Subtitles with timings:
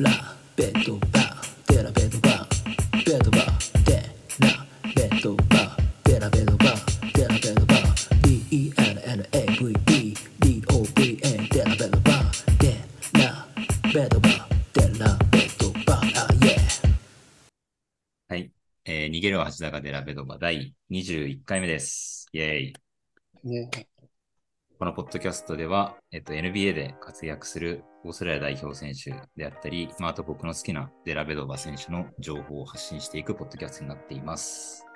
[0.00, 0.12] ラ
[0.54, 3.96] ベッドバーデラベッドバーベッドバーデ
[4.38, 8.08] ラベッドバーデラベッドバーデラベッドバー
[9.02, 12.78] DENNAVE DOVA デラベッドバーデ
[13.18, 13.48] ラ
[13.92, 16.54] ベッドバーデラベッドバーあ yeah
[18.28, 18.52] はい。
[18.84, 22.28] えー逃げるは橋高デラベドバ第21回目です。
[22.32, 22.74] イェーイ。
[23.42, 23.68] ね、
[24.78, 34.86] このポッドキャストでは、えっと、NBA で活躍するオーストラリア代表選手であったり、まあ、あと僕の好きなデラベドバ選手の情報を発信していくポッドキャストになっています。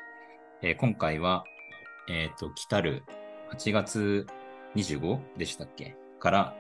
[0.63, 1.45] えー今回は、
[2.09, 3.03] えっと、来たる
[3.53, 4.27] 8月
[4.77, 5.97] 25でしたっけ？
[6.21, 6.57] から、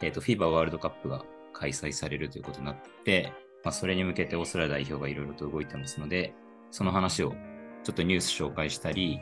[0.00, 3.32] えっと、FIBA ワールドカップが開催されるということになって、
[3.64, 6.32] まあ、それに向けてオーストラリア代表がいろいろと動いてますので、
[6.70, 7.34] その話を
[7.82, 9.20] ちょっとニュース紹介したり、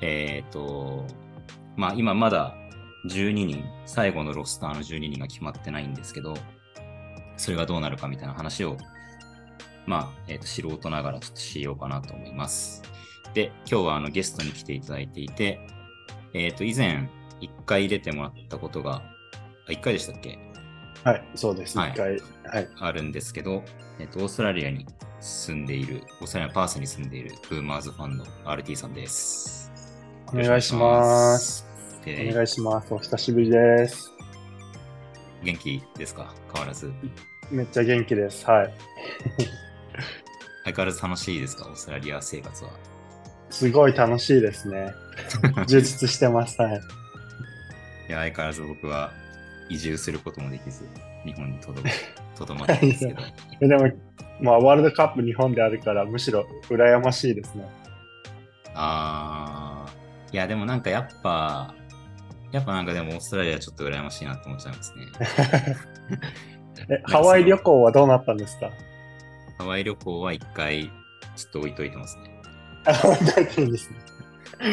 [0.00, 1.06] えっ、と、
[1.76, 2.54] まあ今まだ
[3.06, 6.36] 12人、最後のロスターの12人が決まってないんですけど、
[7.36, 8.76] それがどうなるかみたいな話を、
[9.86, 12.82] まあ、えっ、と、素人ながらちょっとしようかなと思います。
[13.34, 15.60] で、今日はあのゲストに来ていただいていて、
[16.32, 17.08] えっ、と、以前
[17.40, 19.02] 1回出てもらったことが、
[19.68, 20.38] あ、1回でしたっけ？
[21.04, 21.76] はい、そうです。
[21.76, 23.62] はい一回、はい、あるんですけど、
[23.98, 24.86] えっと、オーストラリアに
[25.20, 29.70] 住んでいる、オーストラリアのパースに住んでいるブーマーズファンの RT さんです。
[30.28, 31.73] お願いします。
[32.04, 32.92] でお願いします。
[32.92, 34.10] お久しぶりです。
[35.42, 36.34] 元気ですか？
[36.52, 36.92] 変わらず。
[37.50, 38.46] めっちゃ元気です。
[38.46, 38.74] はい。
[40.64, 41.66] 相変わらず楽しいですか？
[41.68, 42.70] オーストラリア生活は。
[43.50, 44.92] すごい楽しいですね。
[45.66, 46.60] 充実してます。
[46.60, 46.72] はい。
[48.08, 49.12] いや、相変わらず僕は
[49.68, 50.84] 移住することもできず、
[51.24, 51.88] 日本にとど ま
[52.36, 53.22] とどまってるんですけど。
[53.60, 53.90] えでも、
[54.40, 57.64] まあ、ワールドカップ日本であるから、むしろ羨ましいですね。
[58.74, 61.74] あー、いや、でもなんかやっぱ、
[62.54, 65.06] やっぱなんかでもオーストラリアちょっと羨ましいなって思っちゃいますね。
[66.88, 68.70] え、ハワイ旅行はどうなったんですか？
[69.58, 70.84] ハワイ旅行は一回
[71.34, 72.30] ちょっと置いといてますね。
[72.86, 73.96] あ、本当にいいんですね。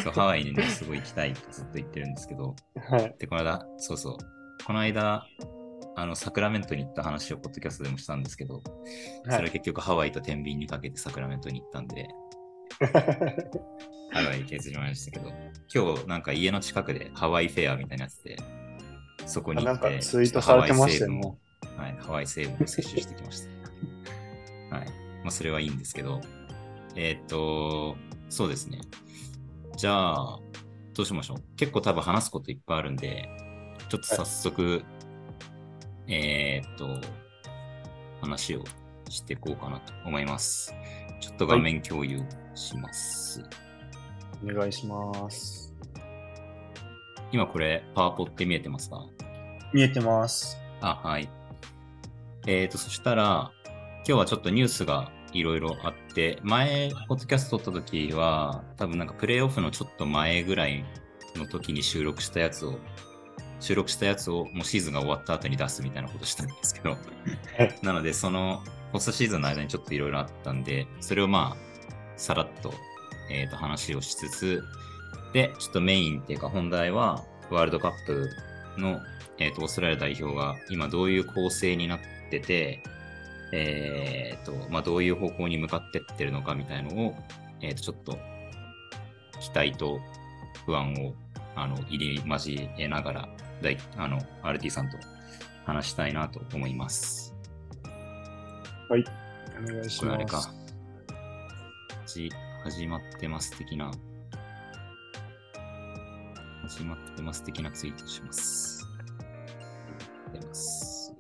[0.04, 2.56] そうハワイにね、すごい行きたいってずっと言ってるんですけど、
[2.88, 3.16] はい。
[3.18, 4.18] で、この間、そうそう、
[4.64, 5.26] この間、
[5.96, 8.62] あの、サクラメントに行った話をポッドキャストでもしたんですけど、
[9.26, 12.08] それは結局ハワイと天秤にかけてサクラメントに行ったんで、
[14.12, 15.32] ハワイ削りましたけど、
[15.74, 18.38] 今日なんか家の近くでハワイフェアみたいなやつで、
[19.26, 23.50] そこに行なんって、かツイートされてましたよねちょっとハワイ成分をはい、ハワイ成分を摂取してきました。
[24.76, 24.88] はい。
[25.24, 26.22] まあ、それはいいんですけど、
[26.96, 27.96] えーっと、
[28.30, 28.80] そうですね。
[29.78, 30.40] じゃあ、
[30.94, 31.44] どうしましょう。
[31.56, 33.30] 結構多分話すこといっぱいあるんで、
[33.90, 34.84] ちょっと早速、
[36.08, 37.00] えーっと、
[38.22, 38.64] 話を
[39.10, 40.74] していこうかなと思います。
[41.20, 42.24] ちょっと画面共有
[42.56, 43.44] します。
[44.44, 45.74] お願いします。
[47.32, 49.06] 今これ、パワポって見えてますか？
[49.74, 50.58] 見えてます。
[50.82, 51.30] あ、はい。
[52.48, 53.52] えーと、そしたら、
[53.98, 60.84] 今日はちょっとニュースがいろいろあって、前、ポッドキャスト撮った時は、多分なんかプレイオフのちょっと前ぐらい
[61.36, 62.80] の時に収録したやつを、
[63.60, 66.98] 収録したやつをもうシーズンが終わった後に出すみたいなことしたんですけど、
[67.84, 71.71] なので、その、ポストシーズンの間にちょっといろいろあったんで、それをまあ、
[72.22, 72.72] さらっと、
[73.32, 74.64] えーと話をしつつ、
[75.34, 78.30] で、ちょっとメインっていうか本題は、ワールドカップ
[78.78, 79.00] の、
[79.40, 82.00] えーとオーストラリア代表が今どういう構成になっ
[82.30, 82.84] てて、
[83.52, 87.16] えーとまあ、どういう方向に向かってってるのかみたいのを、
[87.62, 88.18] えーとちょっと
[89.42, 90.00] 期待と
[90.68, 91.16] 不安を
[91.56, 93.30] あの入り交えながら、
[93.64, 94.98] だいあの RT さんと
[95.66, 97.34] 話したいなと思います。
[98.90, 99.04] はい。
[99.64, 100.61] お願いしこれあれかます。。
[102.06, 102.32] 始
[102.64, 103.92] 始まってます的な。
[106.64, 108.88] 始まってます的なツイートします。
[110.34, 111.14] 出ます。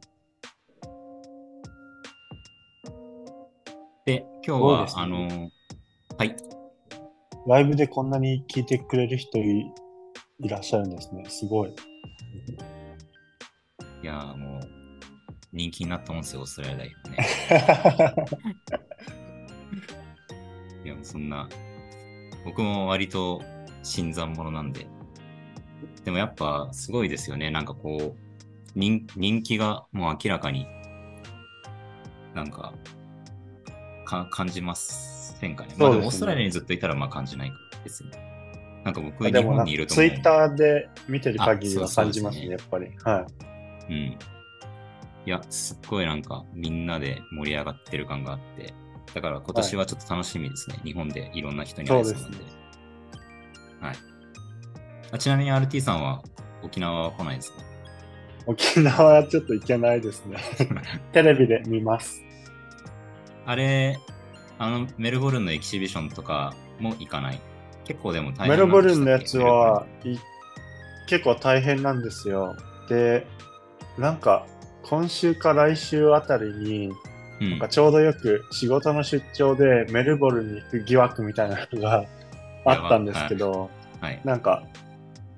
[4.05, 5.49] で、今日は、ねあの、
[6.17, 6.35] はい。
[7.47, 9.71] ライブでこんなに聞いてくれる人い
[10.39, 11.25] いらっしゃるんですね。
[11.29, 11.69] すごい。
[11.69, 11.73] い
[14.05, 14.61] やーもう、
[15.53, 18.87] 人気になったもんですよ、オーストラリア代表ね。
[21.03, 21.49] そんな、
[22.45, 23.41] 僕も割と
[23.83, 24.87] 新参者なんで、
[26.03, 27.51] でもやっぱすごいですよね。
[27.51, 28.15] なんかこう、
[28.75, 30.65] 人人気がもう明らかに、
[32.33, 32.73] なんか、
[34.05, 35.73] か感じませんかね。
[35.77, 38.11] まあでもオーストラリアにずっといたらまあ感じないから、別に。
[38.83, 42.91] なんか僕は日本にいるとツイッターで見てる限りは感じますね、そうやっぱり。
[43.03, 43.27] は
[43.89, 43.95] うん。
[43.95, 44.17] い
[45.25, 48.73] や、すっごいなんかみんなで盛り上がってる感があって、
[49.13, 50.79] だから今年はちょっと楽しみですね。
[50.83, 52.37] 日本でいろんな人に会えそうなんで。
[52.37, 52.47] です
[53.81, 53.95] はい
[55.13, 55.17] あ。
[55.17, 56.21] ちなみに RT さんは
[56.63, 57.59] 沖縄は来ないですか？
[58.47, 60.37] 沖縄はちょっと行けないですね。
[61.13, 62.21] テレビで見ます。
[63.45, 63.99] あれ、
[64.57, 67.41] あの、メルボルンのエキシビションとかも行かない？
[67.83, 70.15] 結構でも大変メルボルンのやつは、い
[71.07, 72.55] 結構大変なんですよ。
[72.87, 73.27] で、
[73.97, 74.45] なんか、
[74.83, 76.91] 今週か来週あたりに、
[77.45, 82.05] けなんかちょうどよく仕事の出張でメルボルンに行く疑惑みたいなのが
[82.65, 83.69] あったんですけど、
[84.01, 84.07] うん。
[84.07, 84.21] はい。
[84.23, 84.63] なんか、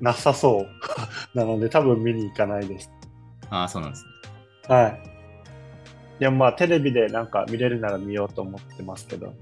[0.01, 0.67] なさそう。
[1.37, 2.91] なので多分見に行かないです。
[3.49, 4.05] ああ、そうなんです
[4.69, 4.75] ね。
[4.75, 4.99] はい。
[6.19, 9.33] でもまあテレビでなんか見れるなら見ようと思ってますけど、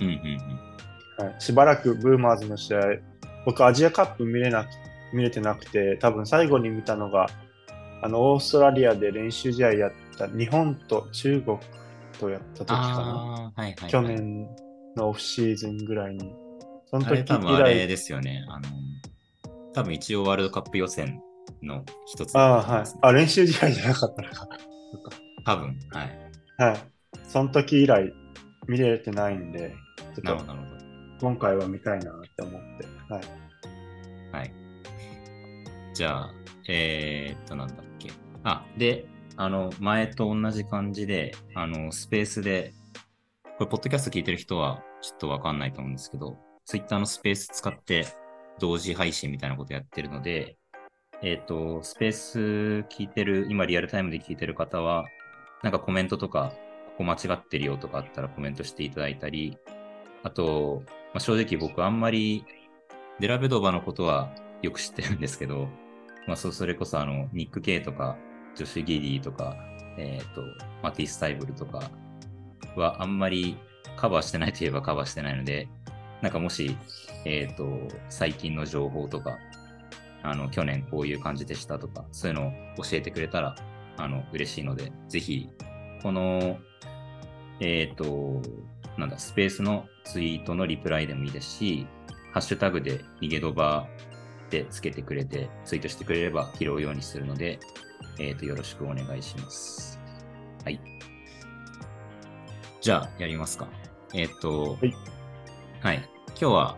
[0.00, 0.12] うんうん
[1.18, 1.24] うん。
[1.24, 2.80] はい、しばらくブーマーズの試合、
[3.46, 4.68] 僕アジアカップ見れなく
[5.12, 7.26] 見れてなくて、多分最後に見たのが、
[8.02, 11.58] あのオーストラリアで練習試合やった日本と中国
[12.20, 12.84] とやった時かな。
[12.84, 13.90] はいはい、はい。
[13.90, 14.46] 去年
[14.96, 16.32] のオフシーズンぐらいに。
[16.86, 18.44] そのあれ時以多分あれ来、ですよね。
[18.48, 18.68] あの、
[19.72, 21.20] 多分一応ワールドカップ予選
[21.62, 22.84] の一つああ、はい。
[23.00, 24.48] あ、練習試合じゃなかったのか。
[25.46, 26.18] 多分、はい。
[26.58, 26.78] はい。
[27.26, 28.12] その時以来
[28.68, 30.70] 見れてないんで、ちょっとなるほど、なるほ
[31.20, 33.12] 今回は見たいなって思って。
[33.12, 33.22] はい。
[33.22, 34.38] ど。
[34.38, 34.52] はい。
[35.94, 36.30] じゃあ、
[36.68, 38.10] えー、っと、なんだっけ。
[38.44, 39.06] あ、で、
[39.40, 42.74] あの、前と同じ感じで、あの、スペースで、
[43.56, 48.06] これ、ポッドキャスト聞いてる人はちょっとわかんないと思うんですけど、ツイッターのスペース使って
[48.58, 50.58] 同時配信みたいなことやってるので、
[51.22, 52.38] えっ、と、スペース
[52.90, 55.06] 聞いてる、今リアルタイムで聞いてる方は、
[55.62, 56.52] なんかコメントとか、
[56.88, 59.56] ここ間違ってるよとかあったらコメントしていただいたり、
[60.22, 62.44] あと、まあ、正直僕あんまり
[63.20, 65.70] デラベドバのことはよく知ってるんですけど、
[66.26, 68.18] まあ、そそれこそあの、ニック・ケイとか、
[68.54, 69.56] ジョシュ・ギディとか、
[69.96, 70.42] えっ、と、
[70.82, 71.90] マティス・タイブルとか
[72.76, 73.56] はあんまり
[73.96, 75.68] カバーしてないといえば カバーしてないので、
[76.22, 76.76] なんかもし、
[77.24, 79.38] えっ、と、最近の情報とか、
[80.22, 82.52] あの、去年こういう感じでしたとか、そういうのを
[82.82, 83.54] 教えてくれたら、
[83.96, 85.48] あの、嬉しいので、ぜひ、
[86.02, 86.58] この、
[87.60, 88.42] えっ、と、
[88.98, 91.86] なんだ、スペースのツイートのリプライでもいいですし、
[92.32, 93.88] ハッシュタグで逃げドバ
[94.50, 97.58] でつけてくれて、ツイートしてくれれば拾うようにするので、
[98.20, 99.98] えっ、と、よろしくお願いします。
[100.62, 100.78] はい。
[102.82, 103.66] じゃあ、やりますか。
[104.14, 104.94] えっ、と、はい。
[105.80, 105.96] はい。
[106.28, 106.76] 今日は、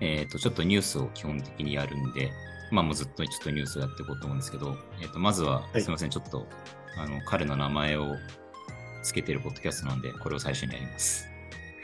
[0.00, 2.30] えっ、と、ちょっとニュースを基本的にやるんで、
[2.70, 6.46] まあもうずっとちょっとニュースをやっていこうと思うんですけど、えっ、と、まずは、はいすみません、ちょっと、
[6.96, 8.16] あの、彼の名前を
[9.02, 11.28] つけてるポッドキャストなんで、これを最初にやります。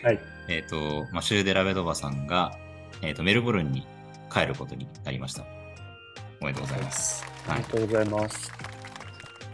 [0.03, 0.21] はい。
[0.49, 2.57] えっ、と、まあ、シューデラベドバさんが、
[3.03, 3.87] えっ、と、メルボルンに
[4.33, 5.45] 帰ることになりました。
[6.41, 7.23] おめでとうございます。
[7.47, 7.69] はいありが。
[7.69, 8.74] とうございます。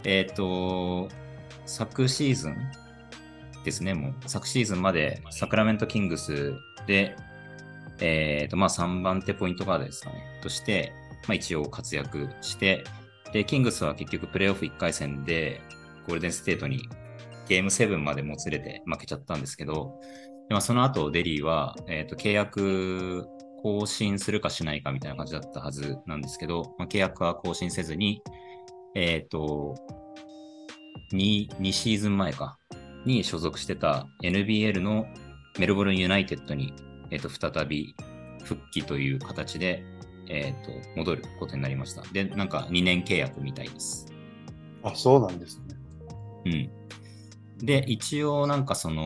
[0.03, 1.09] えっ、と、
[1.65, 2.57] 昨シーズン
[3.63, 6.53] ですね、もう、昨シーズンまでサクラメントキングス
[6.87, 7.15] で、
[7.99, 10.93] えっ、と、まあ、3番手ポイントガードですかね、として、
[11.27, 12.83] まあ、一応活躍して、
[13.31, 15.61] で、キングスは結局プレーオフ1回戦で、
[16.07, 16.89] ゴールデンステートに
[17.47, 19.99] ゲーム7までもつれて負けちゃったんですけど、
[20.49, 23.25] でまあ、その後、デリーは、えっ、と、契約
[23.61, 28.21] 更新するかしないかみたいな感じだったはずなんですけど、まあ、契約は更新せずに、
[28.95, 29.75] えっ、と、
[31.13, 32.57] 2、2シーズン前か、
[33.05, 35.05] に所属してた NBL の
[35.57, 36.73] メルボルンユナイテッドに、
[37.09, 37.95] えっ、と、再び
[38.43, 39.83] 復帰という形で、
[40.29, 42.01] えっ、と、戻ることになりました。
[42.11, 44.07] で、なんか2年契約みたいです。
[44.83, 45.75] あ、そうなんですね。
[46.45, 46.49] う
[47.63, 47.65] ん。
[47.65, 49.03] で、一応なんかその、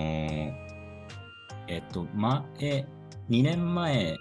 [1.67, 2.41] えっ、と、前、
[3.29, 4.17] 2年前、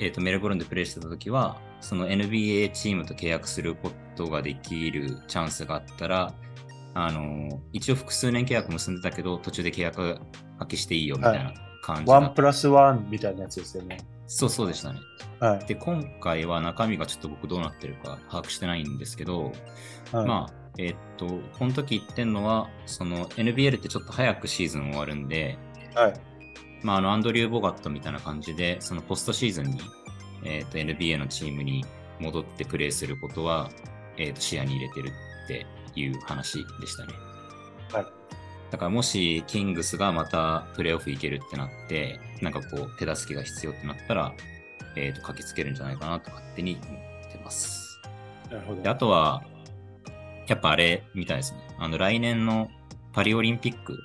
[0.00, 6.34] えっ、と、メルボルンでプレーしてた時は、その NBA チームと契約することができるチャンスがあったら、
[6.94, 10.18] あの、一応複数年契約結んでたけど、途中で契約
[10.58, 11.52] 破棄していいよみたいな
[11.82, 13.98] 感じだワンプラスワンみたいなやつですよね。
[14.26, 15.00] そうそうでしたね。
[15.38, 15.66] はい。
[15.66, 19.52] で、今回は中身がちょっと僕どうなってるか把握してないんですけど、
[20.12, 21.26] はい、まあ、えーっと、
[21.58, 25.58] この時言ってんのは、その NBL ってちょっと早くシーズン終わるんで、
[25.94, 26.14] はい。
[26.82, 29.80] まあ、あの、アンドリュー・ボガットみたいな感じで、そのポストシーズンに、
[30.44, 31.84] えーっと、NBA のチームに
[32.18, 33.70] 戻ってプレーすることは、
[34.16, 35.08] えーっと、視野に入れてる
[35.44, 37.12] っていう話でしたね。
[37.92, 38.06] はい。
[38.70, 44.32] だからもし、キングスがまたプレーオフ行けるってなって、なんかこう、手助けが必要ってなったら、
[44.96, 48.00] えーっと、駆けつけるんじゃないかなと勝手に思ってます。
[48.50, 48.82] なるほど。
[48.82, 49.42] であとは、
[50.46, 51.60] やっぱあれみたいですね。
[51.78, 52.70] あの、来年の
[53.12, 53.98] パリオリンピック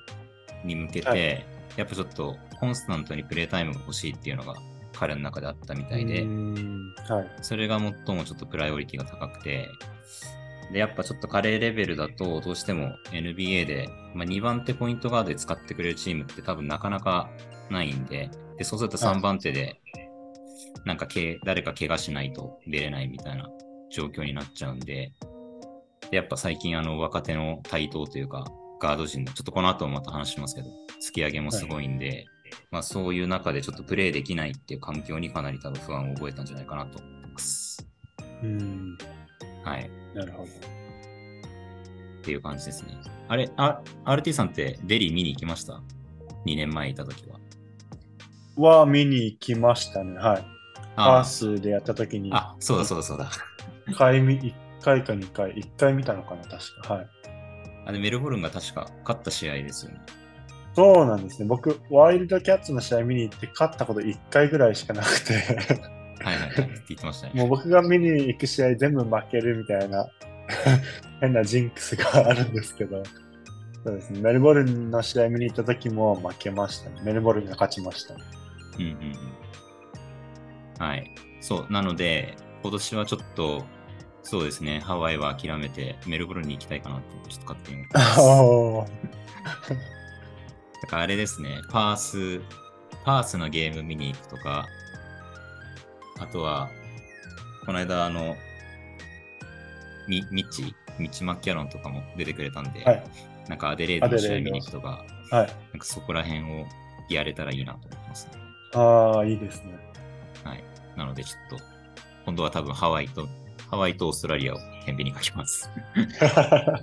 [0.64, 4.54] に向けて、はいやっぱちょっとコンスタントにプレータイムが欲しいっていうのが
[4.92, 6.22] 彼の中であったみたいで
[7.08, 7.30] はい。
[7.42, 9.68] それが最もちょっとプライオリティが高くて、
[10.72, 17.30] で、やっぱちょっと彼レベルだと、どうしても NBA で、まあ、2番手ポイントガードで使ってくれるチームって多分なかなか
[17.70, 19.80] ないんで、で、そうすると3番手で、
[20.84, 23.48] なんかけ誰か怪我しないと出れないみたいな
[23.90, 25.12] 状況になっちゃうんで、
[26.10, 28.46] でやっぱ最近あの若手の台頭というか、
[28.80, 30.68] ガード陣の、ちょっとこの後もまた話しますけど、
[31.00, 32.26] 突き上げもすごいんで、
[32.70, 37.86] まあそういう中でちょっとプレーできないっていう環境にかなり多分不安を覚えたんじゃないかなと思います。
[38.42, 38.98] うん。
[39.64, 39.90] はい。
[40.14, 40.44] なるほど。
[40.44, 40.48] っ
[42.22, 42.98] ていう感じですね。
[43.28, 45.80] あれ、あ RT さんってデリー見に行きました
[46.44, 47.38] ?2 年前いた時は。
[48.56, 50.16] は見に行きましたね。
[50.18, 50.44] はい。
[50.96, 53.30] パあースでやった時に、あ、そうだそうだそうだ。
[53.88, 56.94] 1回見、一回か2回、1回見たのかな、確か。
[56.94, 57.06] はい。
[57.86, 60.00] あれ、メルボルンが確か勝った試合ですよね。
[60.76, 61.46] そうなんですね。
[61.48, 65.32] 僕、ワイルドキャッツの試合見に行って勝ったこと1回ぐらいしかなくて、
[66.22, 66.50] はいはいはい。
[66.50, 67.32] って言ってましたね。
[67.34, 70.06] もう僕が見に行く試合全部負けるみたいな
[71.22, 73.02] 変なジンクスがあるんですけど、
[73.84, 74.20] そうですね。
[74.20, 77.00] メルボルンの試合見に行った時も負けましたね。
[77.02, 78.14] メルボルンが勝ちました。
[78.14, 78.20] うん
[78.82, 80.84] うんうん。
[80.84, 81.10] はい。
[81.40, 81.72] そう。
[81.72, 83.64] なので、今年はちょっと、
[84.22, 89.95] そうですね、ハワイは諦めて、メルボルンに行きたいかなって、ちょっと勝手に思ってます。
[90.82, 92.40] だからあれですね、パース、
[93.04, 94.66] パースのゲーム見に行くとか、
[96.18, 96.70] あとは、
[97.64, 98.36] この間、あの、
[100.08, 103.04] み、ミッチ、ミッチ・マッキャロンとかも出てくれたんで、はい
[103.48, 105.46] なんかアデレードの試合見に行くとか、はい。
[105.46, 105.46] なん
[105.78, 106.66] かそこら辺を
[107.08, 108.32] やれたらいいなと思いますね。
[108.74, 109.78] ああ、いいですね。
[110.44, 110.64] はい。
[110.96, 111.64] なのでちょっと、
[112.24, 113.28] 今度は多分ハワイと、
[113.70, 115.70] ハワイとオーストラリアを天秤にかけます。
[116.26, 116.80] は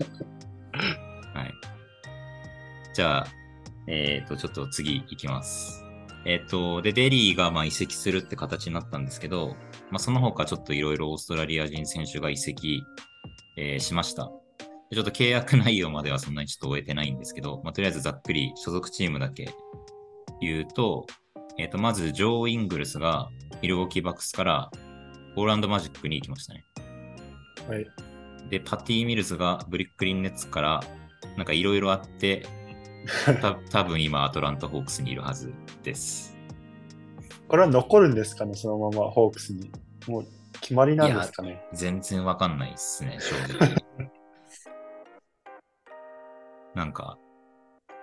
[1.46, 1.54] い。
[2.94, 3.28] じゃあ、
[3.88, 5.84] えっ、と、ちょっと次行きます。
[6.26, 9.56] えっ、と、で、デリーがまあ移籍するって形になったんですけど、
[9.92, 12.84] まあ、その他ちょっといろいろオーストラリア人選手が移籍、
[13.58, 14.32] えーしました。
[14.90, 19.50] でちょっと契約内容まではそんなにちょっと終えてないんですけど、まあ、とりあえずざっくり所属チームだけ
[20.40, 21.06] 言うと、
[21.58, 23.30] えっ、と、まずジョー・イングルスが
[23.62, 24.72] ミルウォーキーバックスから
[25.36, 26.64] オーランドマジックに行きましたね。
[27.68, 27.86] はい。
[28.50, 30.84] で、パティ・ミルズがブリックリン・ネッツから、
[31.38, 32.46] なんかいろいろあって、
[33.42, 36.38] た多分今アトランタ・ホークスにいるはずです。
[37.48, 39.72] これは残るんですかね、そのままホークスに。
[40.08, 40.26] もう
[40.60, 41.64] 決まりなんですかね？
[41.74, 43.76] 全然わかんないっすね、正直。
[46.74, 47.18] なんか、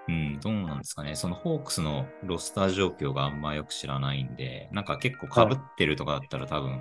[0.09, 1.15] うん、どうなんですかね？
[1.17, 6.81] そのホークスのロスター状況があんまよく知らないんで、なんか結構被ってるとかだったら多分、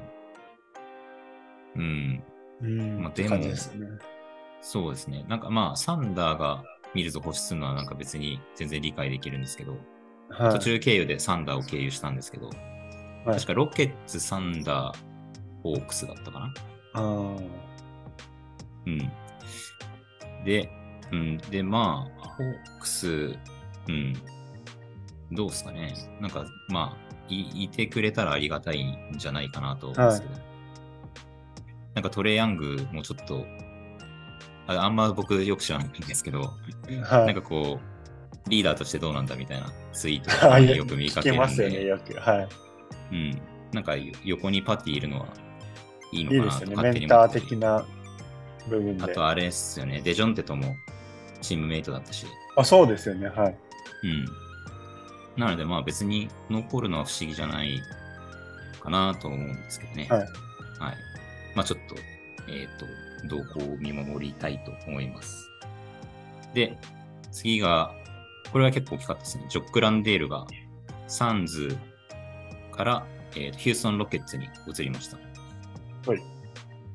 [1.75, 2.23] うん、
[2.61, 3.01] うん。
[3.01, 3.53] まあでもね。
[4.61, 5.23] そうですね。
[5.27, 6.63] なんかまあ、サンダーが
[6.95, 9.77] ミルズ欲しするのはなんか別に全然理解できるんですけど、
[10.29, 10.51] はい。
[10.53, 12.55] 途中経由でサンダーを経由したんですけど、はい
[13.25, 14.97] 確かロケッツ、サンダー、
[15.61, 16.53] ホークスだったかな？
[16.93, 17.49] あー
[18.87, 19.11] うん。
[20.45, 20.71] で、
[21.11, 21.37] うん。
[21.37, 23.35] で、まあ、ホークス、
[23.87, 24.13] うん。
[25.33, 25.93] どうですかね。
[26.21, 30.33] なんか、まあい、いてくれたらありがたいんじゃないかなと思うんですけど。
[31.95, 33.45] なんかトレイヤングもちょっと、
[34.69, 37.25] ああんま僕よく知らないんですけど、はい。
[37.25, 37.79] なんかこ
[38.45, 42.13] う、リーダーとしてどうなんだみたいなツイートとか よく見か聞けるんけますよね、で、よく。
[42.19, 42.47] はい。
[43.11, 43.41] うん。
[43.71, 45.27] なんか横にパティいるのは
[46.11, 46.75] いいのかなといいですよね。
[46.75, 47.85] 勝手メンター的な
[48.69, 49.03] 部分で。
[49.03, 50.75] あとあれっすよね、デジョンテとも
[51.41, 53.27] チームメイトだったし、あ、そうですよね。
[53.27, 53.57] はい。
[54.03, 54.25] うん。
[55.41, 57.81] なのでまあ別に残るのは不思議じゃない
[58.81, 60.07] かなと思うんですけどね。
[60.09, 60.19] はい。
[60.19, 60.29] はい。
[61.55, 61.95] まあちょっと、
[62.51, 62.85] えっ、と、
[63.27, 65.49] 動向を見守りたいと思います。
[66.53, 66.77] で、
[67.31, 67.91] 次が、
[68.51, 69.45] これは結構大きかったですね。
[69.49, 70.47] ジョック・ランデールが
[71.07, 71.77] サンズ
[72.71, 75.17] から、えーヒューストン・ロケッツに移りました。
[76.07, 76.19] はい。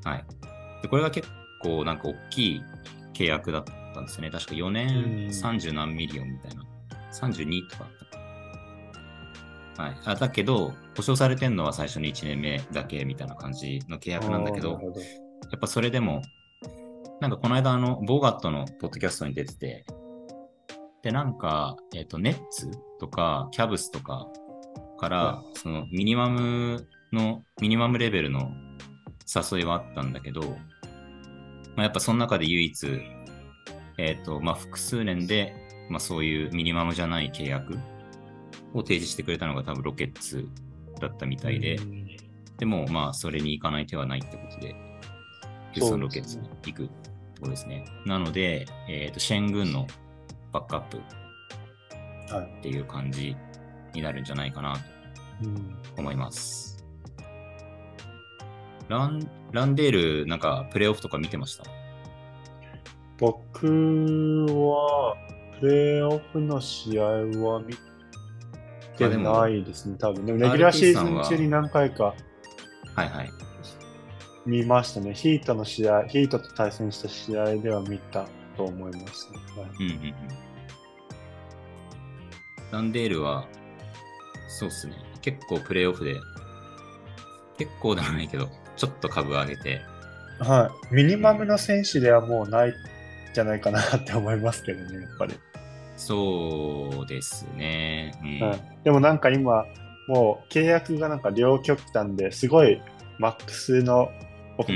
[0.05, 0.25] はい。
[0.83, 1.29] で、これが結
[1.63, 2.63] 構なんか大きい
[3.13, 3.65] 契約だっ
[3.95, 4.31] たんですよね。
[4.31, 6.65] 確か4うん年30何ミリオンみたいな。
[7.13, 7.87] 32とか
[9.77, 9.97] はい。
[10.05, 14.81] あだけど、保証されてんのは最初の1年目だけみたいな感じの契約なんだけどど
[15.51, 16.23] やっぱそれでも、
[17.21, 19.87] なんかこの間あの、ボーガットのポッドキャストに出てて、
[21.03, 24.27] で、なんか、えっ、と、ネッツとか、キャブスとか
[24.99, 28.51] から、そのミニマムの、ミニマムレベルの
[29.53, 32.87] 誘いはあったんだけど、まあ、やっぱその中で唯一、
[33.99, 35.55] えっ、と、まあ、複数年で、
[35.89, 37.75] まあ、そういうミニマムじゃない契約
[38.73, 40.49] を提示してくれたのが多分ロケッツ
[41.01, 42.17] だったみたいで、うん。
[42.57, 44.75] でも、まあ、それに行かない手はないってことで、
[45.75, 47.85] ヒューストンロケッツに行くってことですね。
[48.07, 49.87] なので、えっ、と、シェン軍の
[50.53, 50.99] バックアップ
[52.33, 53.37] はいっていう感じ
[53.93, 54.81] になるんじゃないかなと
[55.43, 56.85] うん思います。
[58.89, 61.65] ラン、ランデール、なんか、プレイオフとか見てました？
[63.19, 65.17] 僕は、
[65.61, 67.75] プレーオフの試合は見
[68.99, 70.27] てないですね、多分。
[70.27, 72.15] でも、レギュラーシーズン中に何回か
[72.95, 73.31] はいはい。
[74.47, 75.15] 見ましたね。
[75.15, 80.15] ヒートの試合、ヒートと対戦した試合では見たと思います、ねはいうんうんうん。
[82.73, 83.47] ランデールは、
[84.49, 84.95] そうっすね。
[85.23, 86.15] 結構プレイオフで、
[87.59, 89.81] 結構ではないけど、ちょっと株上げて、
[90.39, 90.95] はい。
[90.95, 92.73] ミニマムの選手ではもうないん
[93.35, 95.35] じゃないかなって思いますけどね、やっぱり。
[95.97, 98.13] そうですね。
[98.23, 98.49] うん。
[98.49, 99.65] はい、でもなんか今、
[100.09, 102.83] もう契約がなんか両極端ですごい
[103.19, 104.11] マックスの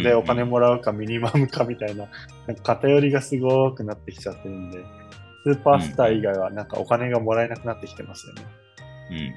[0.02, 2.06] でお金もらうかミニマムかみたいな、
[2.46, 4.78] なんか偏りがすごくなってきちゃってるんで、
[5.44, 8.42] スーパースター以外はなんかお金がもらえなくなってきてますよね。
[9.10, 9.34] うん。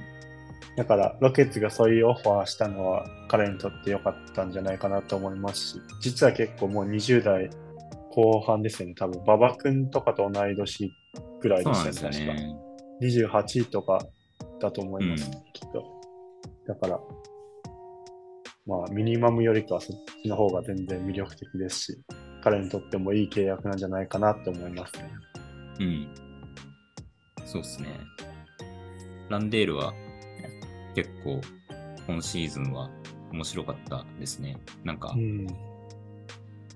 [0.77, 7.49] だからロケッツがそういうオファーしたのは彼にとって良かったんじゃないかなと思いますし、実は結構もう20代
[8.11, 10.93] 後半ですよね、多分馬場君とかと同い年
[11.41, 12.25] ぐらいでしたよね。
[12.25, 13.41] 確か。
[13.41, 13.99] 28位とか
[14.59, 15.83] だと思います、うんきっと。
[16.67, 16.99] だから、
[18.71, 22.01] まあ、ミニマムよりかはそっちの方が全然魅力的ですし、
[22.41, 25.11] 彼にとってもいい契約なんじゃないかなと思いますね。
[25.81, 26.07] うん。
[27.45, 27.89] そうっすね。
[29.27, 29.93] ランデールは
[30.95, 31.41] 結構
[32.07, 32.89] 今シーズンは
[33.33, 34.55] 面白かったですね。
[34.85, 35.47] なんか、うん。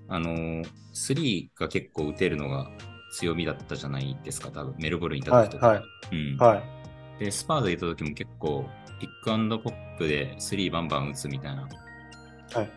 [0.08, 2.70] あのー、スリーが結構打てるのが
[3.12, 5.68] 強みだったじゃないですか、多分メルボルンにいたはい時と、か。
[5.68, 6.36] はい、うん。
[6.36, 6.62] は
[7.18, 7.24] い。
[7.24, 8.66] で、スパーズいた時も結構
[9.00, 11.85] ピックアンドポップでスリーバンバン打つみたいなはい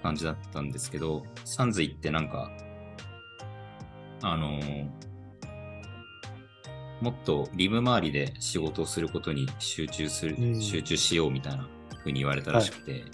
[0.03, 2.51] 感じだったんですけど、サンズ行ってなんか、
[4.21, 4.89] あのー
[7.01, 11.69] もっとリム周りで仕事をすることに集中する、うん集中しようみたいな
[11.99, 13.05] 風に言われたらしくて、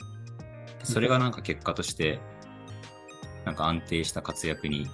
[0.84, 2.20] それがなんか結果として、
[3.46, 4.88] なんか安定した活躍に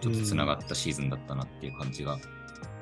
[0.00, 2.18] ちょっとつながったシーズンだったなっていう感じが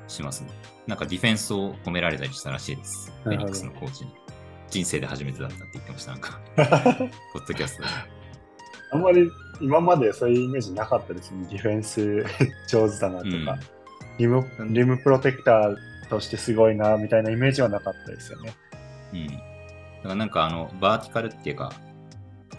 [0.07, 0.51] しますね。
[0.85, 3.11] なんかディフェンスを褒められたりしたらしいです。
[3.23, 4.11] フェニックスのコーチに。
[4.69, 6.39] 人生で初めてだったって言ってました、なんか、
[7.33, 7.89] ポッドキャストで。
[8.91, 11.47] あんまり今までそういうイメージなかったですね。
[11.49, 12.23] ディフェンス
[12.69, 13.59] 上手だなとか、うん
[14.17, 15.75] リムリムプロテクター
[16.09, 18.53] としてすごいなみたいなイメージはなかったですよね。
[19.13, 19.27] うん。
[19.27, 19.41] だか
[20.05, 21.71] らなんかあの、バーティカルっていうか、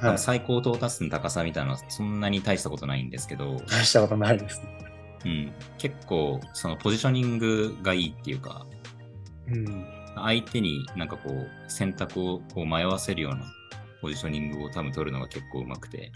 [0.00, 0.18] はい。
[0.18, 4.68] 最高到達の高さみたいなのはそんなに大したことないんですけど、したことないですね。
[5.24, 8.66] うん、結構そのポジショニングがいいっていうか、
[9.48, 9.84] うん。
[10.24, 13.42] 相手になんかこう選択をこう迷わせるような
[14.00, 16.12] ポジショニングを多分取るのが結構うまくて、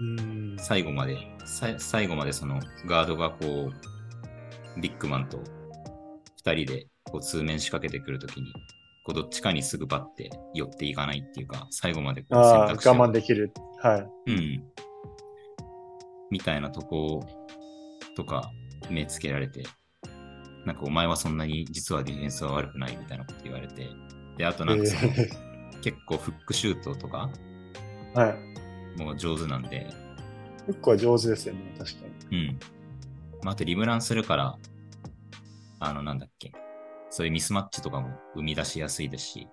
[0.00, 0.56] うん。
[0.58, 3.70] 最後まで、さ最後までそのガードがこ
[4.76, 5.38] う、ビッグマンと
[6.44, 8.52] 2人でこう通面仕掛けてくるときに、
[9.04, 13.52] こうどっちかにすぐバッて寄っていかないっていうか、最後までこう選択肢を我慢できる。
[13.82, 14.32] はい。
[14.32, 14.64] うん。
[16.30, 17.26] みたいなとこ
[18.16, 18.50] とか
[18.88, 19.64] 目つけられて、
[20.64, 23.88] なんかお前はそんなに実はディフェンスは悪くないみたいなこと言われて、
[24.36, 25.28] で、あとなんかその、え
[25.82, 27.30] 結構フックシュートとか？
[28.14, 29.00] ーはい。
[29.00, 29.86] もう上手なんで、
[30.66, 32.48] フックは上手ですよね、確かに。
[32.48, 32.58] うん。
[33.42, 34.58] まあ、あとリムランするから、
[35.78, 36.52] あの、なんだっけ、
[37.08, 39.48] そういうミスマッチとかも生み出しやすいですし、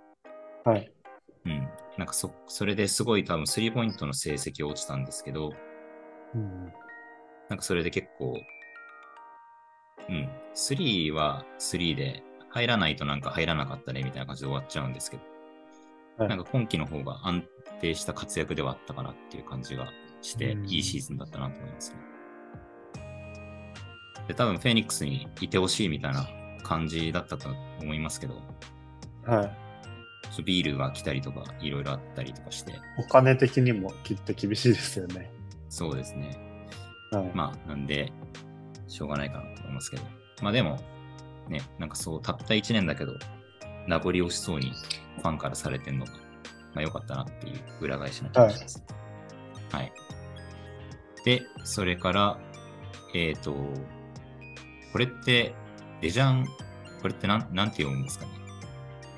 [0.66, 0.92] はい。
[1.46, 1.70] うん。
[1.98, 5.54] なんかそ、それですごい多分スリーポイントの成績落ちたんですけど、
[6.36, 6.66] うん。
[7.50, 8.36] なんかそれで結構、
[10.10, 17.44] うん、3は3で入らないとなんか入らなかったねみたいな感じで終わっちゃうんですけど、はいなんか今季の方が安
[17.80, 19.88] 定した活躍ではあったかなっていう感じが
[20.22, 21.98] して、うんいいシーズンだったなと思いますね。
[24.28, 26.28] で、多分フェニックスにいてほしいみたいな
[26.64, 27.50] 感じだったと
[27.82, 28.42] 思いますけど、
[29.26, 30.44] はい。
[30.44, 35.32] ビールが来たりとかいろいろあったりとかして、お金的にもきっと厳しいですよね。
[35.70, 36.38] そうですね。
[37.12, 37.32] はい。
[37.34, 38.12] まあ、なんで、
[38.88, 40.04] しょうがないかなと思いますけど。
[40.42, 40.80] まあでも、
[41.50, 43.14] ね、なんかそう、たった1年だけど、
[43.88, 44.72] 名残惜しそうに
[45.18, 46.20] ファンからされてんのが、ま
[46.76, 48.84] あ良かったなっていう裏返しな気がします。
[49.72, 49.92] はい。
[51.26, 52.40] で、それから、
[53.14, 53.54] えっ、と、
[54.92, 55.54] これって、
[56.02, 56.46] デジャン、
[57.02, 58.32] これってなんなんて読むんですかね？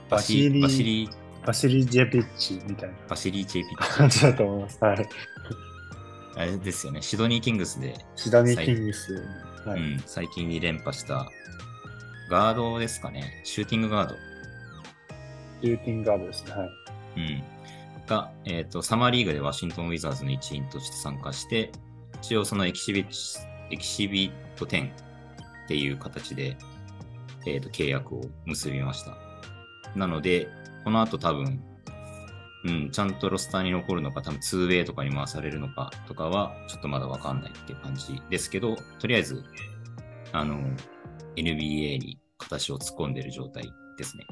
[0.10, 1.10] バシリバシリ、
[1.46, 4.84] バシリ・ジェピッチみたいなバシリ JP 感じだと思います。
[4.84, 5.10] はい。
[6.36, 9.22] あれですよね、シドニーキングスでシダニー・キングス。
[9.66, 9.82] はい。
[9.82, 11.30] うん、最近に連覇した
[12.30, 14.16] ガードですかね、シューティングガード、
[15.62, 16.52] シューティングガードですね。
[16.52, 16.70] はい。
[17.18, 17.44] うん、
[18.08, 21.72] が、えーと、サマーリーグでワシントン・ウィザーズの一員として参加して、
[22.22, 23.06] 一応そのエキシビ
[23.72, 24.92] エキシビット10っ
[25.68, 26.58] ていう形で、
[27.46, 29.18] えーと契約を結びました。
[29.96, 30.48] なので、
[30.84, 31.62] この後多分、
[32.66, 39.44] うん、ちゃんとロスターに残るのか、多分 2way とかに回されるのかとかは、ちょっとまだわかんないっていう感じですけど、とりあえず、
[40.34, 40.60] あの、
[41.36, 44.26] NBA に形を突っ込んでる状態ですね。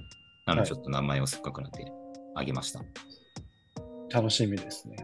[0.45, 1.85] なので、ちょっと名前をせっかくなんで、
[2.35, 2.81] あげました。
[4.11, 4.97] 楽しみですね。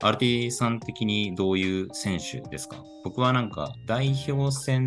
[0.00, 2.76] アルティさん的にどういう選手ですか？
[3.04, 4.86] 僕はなんか代表戦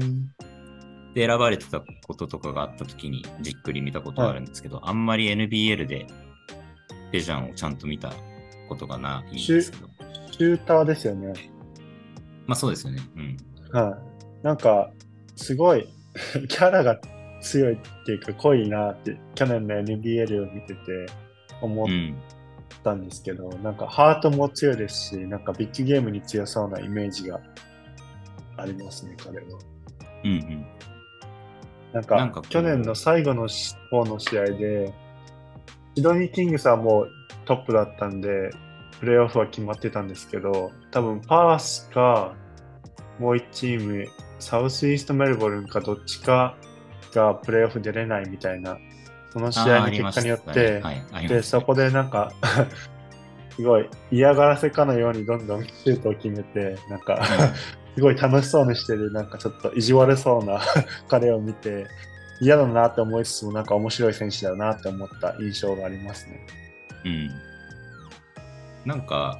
[1.14, 6.08] で選ばれてたこととかがあった時にじっくり見たことはあるんですけど、あんまり NBL で
[7.12, 8.14] ベジャンをちゃんと見た
[8.70, 9.90] ことがないんですけど。
[10.32, 11.34] シューターですよね。
[12.48, 13.02] まあそうですよね。
[13.16, 13.38] うん。
[13.72, 13.98] は
[14.42, 14.46] い。
[14.46, 14.92] なんか、
[15.36, 15.88] すごい、
[16.50, 17.00] キャラが
[17.42, 21.06] 強いっていうか濃いなって、去年の NBL を見てて
[21.62, 22.16] 思っうん。
[22.84, 27.40] たんですけど、なんかハートも強いですし、なんかビッグゲームに強そうなイメージが
[28.58, 29.46] ありますね、彼は。
[30.24, 30.66] うんうん。
[31.94, 34.94] なんか、なんか去年の最後のし方の試合で、
[35.96, 37.12] シドニー・キングスはもう
[37.46, 38.52] トップだったんで、
[39.00, 42.36] プレーオフは決まってたんですけど、多分パースか、
[43.20, 44.08] もう1チーム、
[44.40, 46.56] サウスイーストメルボルンかどっちか
[47.14, 48.78] がプレーオフ出れないみたいな、
[49.32, 52.32] その試合の結果によって、はい、で、そこでなんか、
[53.56, 57.22] すごい嫌がらせかのようにどんどんシュートを決めて、なんか、
[57.96, 60.62] すごい楽しそうにしてる、なんかちょっと意地悪そうな
[61.10, 61.88] 彼を見て、
[62.42, 66.48] 嫌だなって思いつつも、なんか面白い選手だなって思った印象がありますね。
[67.06, 67.32] うん。
[68.84, 69.40] なんか、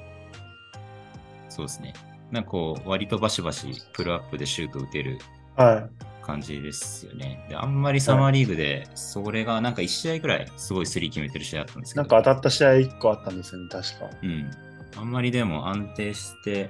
[1.50, 1.94] そうですね。
[2.30, 5.18] なんかこう、割とバシバシプルアップでシュート打てる
[5.58, 5.90] は
[6.22, 7.44] 感じですよね。
[7.50, 11.94] で、あんまりサマーリーグで、それがなんか1試合ぐらいすごいスリー決めてる試合あったんですい。
[11.94, 14.10] けど、なんか当たった試合1個あったんですよね、確か。
[14.22, 14.52] うん。
[14.96, 16.70] あんまりでも安定して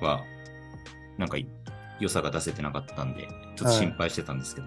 [0.00, 0.24] は、
[1.16, 1.38] なんか
[2.00, 4.66] 良さが出せてなかったんで、ちょっと心配してたんですけど、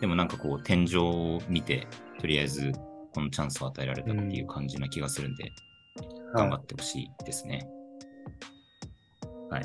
[0.00, 1.86] でもなんかこう、天井を見て、
[2.20, 2.72] とりあえず
[3.14, 5.52] このチャンスを与えられたっていう感じな気がするんで、
[6.34, 7.68] 頑張はってほしいですね。
[9.50, 9.64] はい。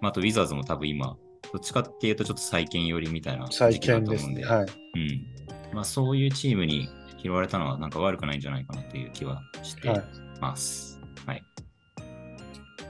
[0.00, 1.16] まあ、あと、ウィザーズも多分今、
[1.52, 4.00] どっちかっていうとちょっと再建寄りみたいな時再期だ。
[4.02, 4.66] と思うんで、はい。
[4.94, 5.26] うん。
[5.74, 6.88] まあ、そういうチームに
[7.22, 10.04] 拾われたのはなんか悪くないんじゃないかなという気はしてはい。
[10.40, 11.00] ます。
[11.26, 11.44] はい。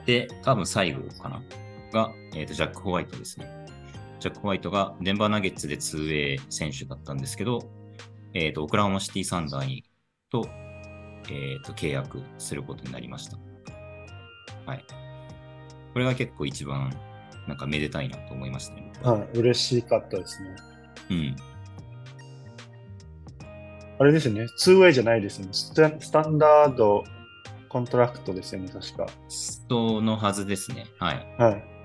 [0.05, 1.43] で、多分最後かな
[1.93, 3.49] が、えーと、ジャック・ホワイトですね。
[4.27, 7.61] ジャック・ホワイトがデンバーナゲッツで 2A 選手だったんですけど、
[8.35, 9.85] えっ、と、オクラホマシティ・サンダーに
[10.31, 10.49] と、
[11.31, 13.39] えっ、と、契約することになりました。
[14.67, 14.85] はい。
[15.93, 16.93] これが結構一番、
[17.47, 18.93] なんかめでたいなと思いましたね。
[19.03, 19.39] はい。
[19.39, 20.57] 嬉しかったですね。
[21.11, 21.37] うん。
[23.99, 24.47] あれですよね。
[24.61, 25.53] 2way じゃないですよね。
[25.53, 27.05] スタスタンダード
[27.69, 29.07] コントラクトですよね、確か。
[29.29, 30.87] そのはずですね。
[30.99, 31.27] はい。
[31.39, 31.76] はい。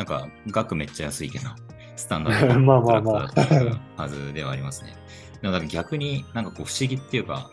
[0.00, 1.44] なんか、額めっちゃ安いけど、
[1.94, 4.96] スタンダードまあまあまあコントラクトだったはずではありますね。
[5.42, 7.50] でもなんか逆になんかこう不思議っていうか、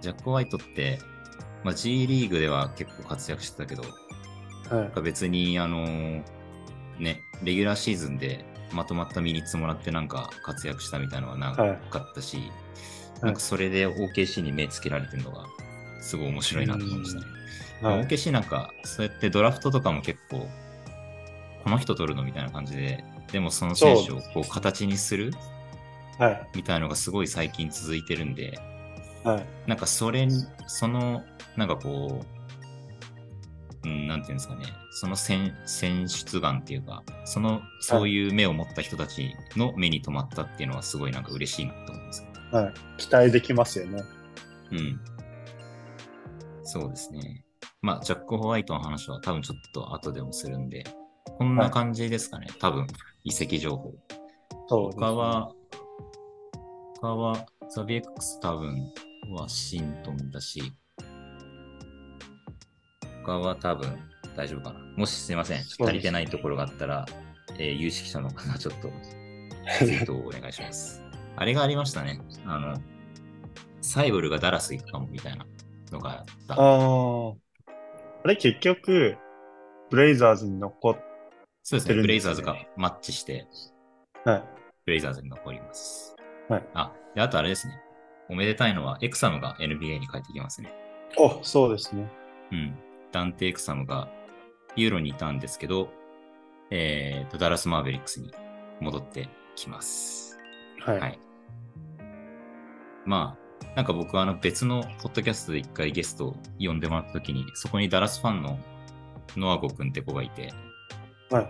[0.00, 1.00] ジャック・ホワイトって、
[1.62, 6.22] まあ、G リーグでは結構活躍してたけど、はい別にあのー
[6.98, 11.54] ね、レギュラーシーズンでまとまったミニッツもらってなんか活躍したみたいなのはな
[11.90, 12.50] かったし、
[13.20, 15.44] なんかそれで OKC に目つけられてるのが
[16.00, 17.26] すごい面白いなと思いましたね。
[17.82, 18.06] はい。
[18.06, 20.48] OKC なんか、そうやってドラフトとかも結構、
[21.64, 25.32] この人取るのみたいな感じで、でもその選手をこう形にする
[26.20, 26.48] はい。
[26.56, 28.58] みたいなのがすごい最近続いてるんで、
[29.24, 29.46] はい。
[29.66, 31.24] なんかそれに、その、
[31.56, 32.20] なんかこ
[33.84, 42.26] う、うん、なんていうんですかね、その選選出眼っていうか、その、そういう目を持った人たちの目に留まったっていうのはすごいなんか嬉しいなと思います。
[42.52, 42.74] はい。
[42.98, 44.02] 期待できますよね。
[44.72, 45.00] うん。
[46.64, 47.44] そうですね。
[47.80, 50.84] まあ、ジャック・ホワイトの話は多分ちょっと後でもするんで、
[51.24, 52.46] こんな感じですかね。
[52.58, 52.86] 多分、
[53.24, 53.94] 移籍情報。
[54.68, 55.52] そうね他は、
[57.00, 58.92] 他は、ザビエックス多分、
[59.30, 60.72] ワシントンだし、
[63.24, 63.98] 他は多分
[64.36, 64.80] 大丈夫かな。
[64.96, 67.06] もしすいません、足りてないところがあったら、
[67.58, 68.90] えー有識者の方、ちょっと
[69.78, 71.02] ツイートをお願いします。
[71.36, 72.20] あれがありましたね。
[72.44, 72.76] あの、
[73.80, 75.46] サイブルがダラス行くかもみたいな
[75.90, 76.54] のがあった。
[76.54, 77.32] ああ。
[78.24, 79.16] あれ、結局、
[79.90, 80.96] ブレイザーズに残っ、
[81.62, 83.46] そうですね、てるんですねブレイザーズがマッチして、
[84.24, 84.44] はい。
[84.86, 86.16] ブレイザーズに残ります。
[86.48, 86.68] はい。
[86.74, 87.80] あ、で、あとあれですね。
[88.28, 90.72] おめでたいのは、エクサムが NBA に帰ってきますね。
[91.16, 92.10] お、そうですね。
[92.52, 92.78] うん。
[93.12, 94.08] ダンテ・エクサムが
[94.76, 95.90] ユーロにいたんですけど、
[96.70, 98.32] えーと、ダラス・マーベリックスに
[98.80, 100.38] 戻ってきます。
[100.80, 101.00] はい。
[101.00, 101.18] はい。
[103.04, 108.58] まあ、なんか僕はあの別のポッドキャストで一回ゲストを呼んでもらった時に、そこにダラスファンの
[109.36, 110.52] ノアゴ君って子がいて、
[111.30, 111.48] はい。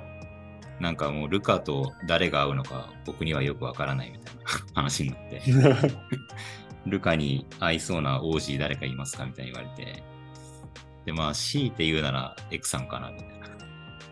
[0.80, 4.40] なんかもうルカと誰が会うのか僕にはよくわからないみたいな
[4.74, 5.42] 話になって、
[6.86, 10.02] ルカに合いそうな OG 誰かいますかみたいに言われて、
[11.04, 13.34] で、まあ、強いて言うならエクさんかなみたいな。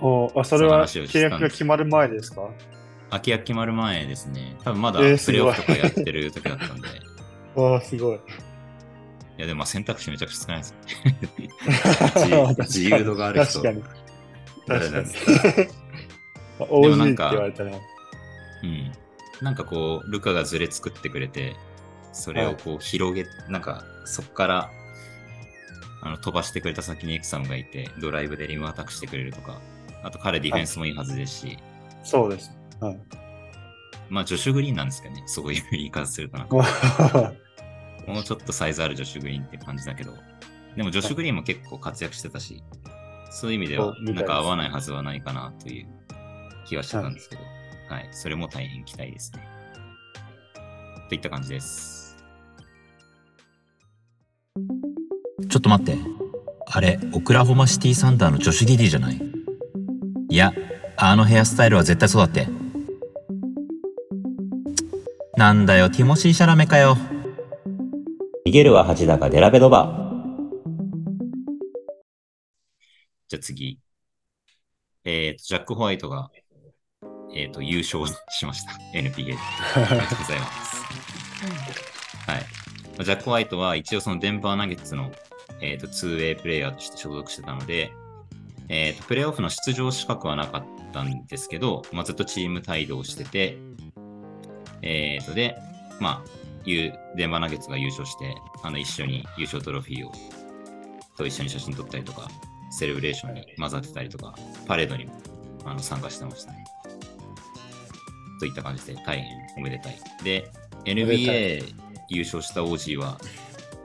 [0.01, 2.49] おあ、それは契約が決まる前ですか？
[3.11, 4.55] 空き家決まる前ですね。
[4.63, 6.89] 多分まだえープレイオフとかやってる時だったんで、
[7.61, 8.17] わあ、すごい。
[8.17, 8.21] い
[9.39, 10.75] や、でもまあ選択肢めちゃくちゃ少ないです。
[12.79, 13.63] 自由度がある人。
[14.69, 15.07] 確かに。
[15.07, 15.69] んかに。
[16.59, 18.93] も OG ってなんか言われたら、うん。
[19.41, 21.57] なんかこう、ルカがズレ作ってくれて、
[22.13, 24.71] それをこう広げ、なんかそこから
[26.03, 29.61] あの飛ばしてくれた先にエクサムがいて、ドライブでリムアタックしてくれるとか、
[30.03, 31.59] あと彼ディフェンスもいいはずですし、
[32.03, 32.51] そうです。
[32.81, 33.01] はい。
[34.09, 36.57] まあジョシュ・グリーンなんですけどね、そういう言い方するとなんか、
[38.07, 40.15] もうちょっとサイズあるジョシュ・グリーンって感じだけど、
[40.77, 42.63] でもジョシュ・グリーンも結構活躍してたし、
[43.31, 45.87] そういう意味ではなんか合わないはずはないかなという
[46.67, 47.43] 気はしてたんですけど、
[47.89, 49.47] はい、それも大変期待ですね。
[51.09, 52.17] といった感じです。
[55.49, 55.97] ちょっと待って。
[56.67, 59.21] あれ、オクラホマシティサンダーのジョシュ・ギディじゃない？
[60.29, 60.53] いや、
[60.97, 62.47] あのヘアスタイルは絶対そうだって。
[65.37, 66.99] なんだよ、ティモシー・シャラメかよ。
[68.45, 70.08] 逃げるは恥だがデラベドバ。
[73.29, 73.79] じゃあ次。
[75.05, 76.31] えっ、と、ジャック・ホワイトが、
[77.35, 78.73] えっ、と、優勝しました。
[78.95, 79.35] NPA で。
[79.75, 80.83] ありがとうございます。
[82.27, 83.05] はい。
[83.05, 85.13] ジャック・ホワイトは一応そのデンバーナゲッツの、
[85.61, 87.93] えー、と 2way プレイヤーとして所属してたので、
[88.69, 93.57] えー、とプレイオフの出場資格はなかったんですけど、まあ、ずっとチーム帯同してて、
[94.83, 95.57] えー、とで、
[96.01, 100.13] まあ、デンバーナゲッツが優勝して、あの一緒に優勝トロフィーを
[101.17, 102.29] と一緒に写真撮ったりとか、
[102.71, 104.35] セレブレーションに混ざってたりとか、
[104.67, 105.13] パレードにも
[105.65, 106.65] あの参加してましたね。
[108.41, 109.27] といった感じで大変
[109.57, 109.99] おめでたい。
[110.23, 110.51] で、
[110.85, 111.75] NBA
[112.09, 113.19] 優勝した OG は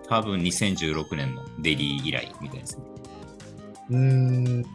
[0.07, 2.83] 多分2016年のデリー以来みたいですね。
[3.89, 4.47] うーん。
[4.47, 4.65] うん。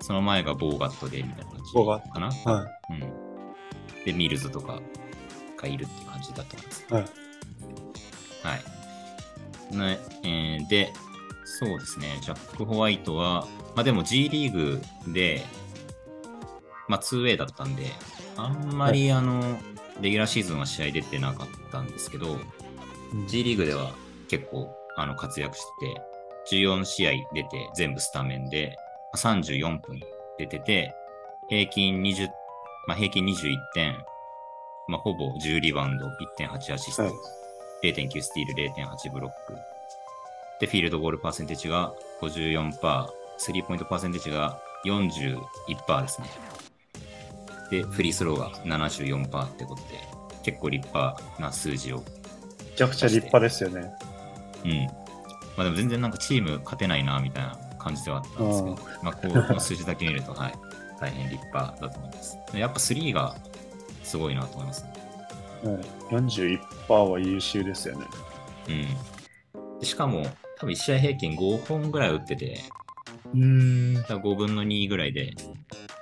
[0.00, 2.30] その前がボーガットでみたいな感じボーガッかな。
[2.30, 4.04] はうん。
[4.04, 4.80] で、ミルズとか
[5.56, 6.86] がいるって感じだと思います。
[6.90, 6.94] い。
[6.94, 7.04] はい。
[8.46, 8.66] はい。
[9.76, 10.92] ねえーで、
[11.46, 15.42] そうですね、ジャック・ホワイトは、まあでも G リーグで、
[16.88, 17.86] まあ 2way だったんで、
[18.36, 19.40] あんまりあの、
[20.00, 22.36] レギュラーシーズンは試合出てなかったんですけど、
[23.28, 23.92] G リーグでは
[24.28, 25.94] 結構あの活躍して
[26.50, 28.76] て、14試合出て全部スタメンで、
[29.12, 30.00] まあ34分
[30.38, 30.94] 出てて、
[31.48, 32.28] 平均20、
[32.88, 34.04] まあ、平均21点、
[34.88, 36.06] まあ、ほぼ10リバウンド、
[36.38, 37.12] 1.8アシスト、はい。
[37.84, 39.75] 0.9スティール、0.8ブロック。
[40.60, 46.28] で、フィールドゴールパーセンテージが54%、スリーポイントパーセンテージが41%ですね。
[47.70, 50.00] で、フリースローが74%ってことで、
[50.42, 51.98] 結構立派な数字を。
[51.98, 52.04] め
[52.76, 53.90] ちゃくちゃ立派ですよね。
[54.64, 54.86] うん。
[55.56, 60.54] まあでも全然なんかチーム勝てないな、みたいな感じではあったんですけど、まあこの数字だけ見ると、はい、
[61.00, 62.38] 大変立派だと思います。
[62.52, 63.36] でやっぱ3が
[64.02, 64.92] すごいなと思いますね。
[65.64, 65.76] はい、
[66.14, 68.06] 41%は優秀ですよね。
[68.68, 69.80] うん。
[69.80, 70.24] でしかも、
[70.58, 72.60] 多分1試合平均5本ぐらい打ってて、
[73.34, 73.94] うーん。
[73.94, 75.34] だから5分の2ぐらいで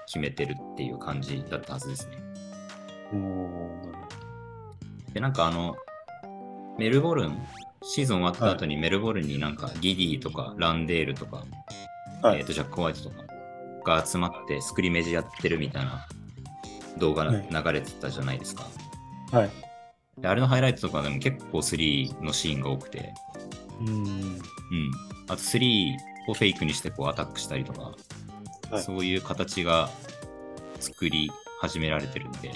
[0.06, 2.24] 決めてるっていう感じだったはずですね。
[5.12, 5.76] で、なんかあの、
[6.78, 7.38] メルボルン、
[7.82, 11.44] シーズン終わった後にメルボルンになんかギディとかランデールとか、
[12.22, 13.24] はいえっ、と、ジャック・ホワイトとか
[13.84, 16.06] が集まってスクリメージやってるみたいな
[16.98, 18.66] 動画流れてたじゃないですか。
[19.30, 19.50] はい。
[20.18, 23.12] であれのハイライトとかでも結構3のシーンが多くて、
[23.80, 23.92] うーん。
[23.92, 24.40] うん。
[25.28, 25.94] あと3
[26.28, 27.90] をフェイクにしてこうアタックしたりとか、は
[28.80, 29.88] いそういう形が
[30.80, 32.50] 作り始められてるんで、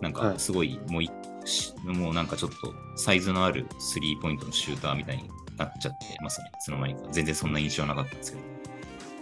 [0.00, 1.10] なんかはいすごいもうい、
[1.44, 6.50] しもうなんかちょっとサイズのあるスリーポイントのシューターみたいになっちゃってますね。
[6.54, 7.00] いつの間にか。
[7.10, 8.44] 全然そんな印象なかったんですけど。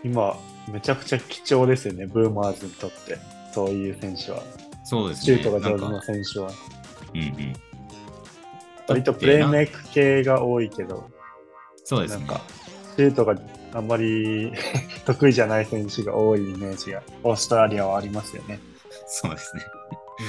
[0.05, 0.37] 今、
[0.73, 3.19] めちゃくちゃ貴重ですよね、ブーマーズにとって。
[3.53, 4.43] そういう選手は。
[4.85, 5.39] そうですね。
[5.39, 6.51] シュートが上手な選手は。
[7.15, 7.53] うんうん。
[8.89, 11.11] 割とプレーメイク系が多いけど、
[11.91, 12.25] そうですね。
[12.25, 12.41] なんか、
[12.97, 13.35] シュートが
[13.75, 14.53] あんまり
[15.05, 18.61] 得意じゃない選手が多いイメージが、オーストラリアはありますよね。
[19.07, 19.63] そうですね。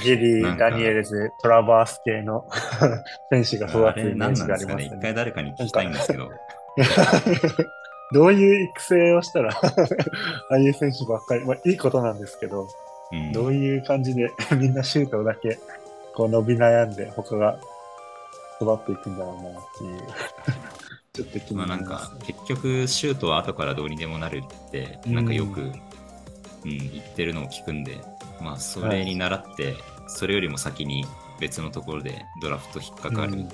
[0.02, 2.46] ギリー、ダニエルズ、トラバース系の
[3.30, 4.84] 選手があ育つイメージがありなんですかね？
[4.86, 5.00] 一。
[5.00, 6.30] 回誰かに聞きたいんですけど。
[8.12, 9.60] どういう育成をしたらあ
[10.50, 12.66] あいう選手ばっかり、まあ、いいことなんですけど、
[13.12, 15.58] うんどういう感じでみんなシュートだけ
[16.14, 17.58] こう伸び悩んで他が
[18.60, 20.00] 育っていくんだろうなっていう
[21.14, 25.72] ちょっと気にまあななります、んか結局シュートは後からどうにでもなるってなんかよく、うん
[26.64, 27.98] 言ってるのを聞くんで
[28.40, 29.74] まあそれに倣って、
[30.06, 31.04] それよりも先に
[31.40, 33.48] 別のところでドラフト引っかかるうん。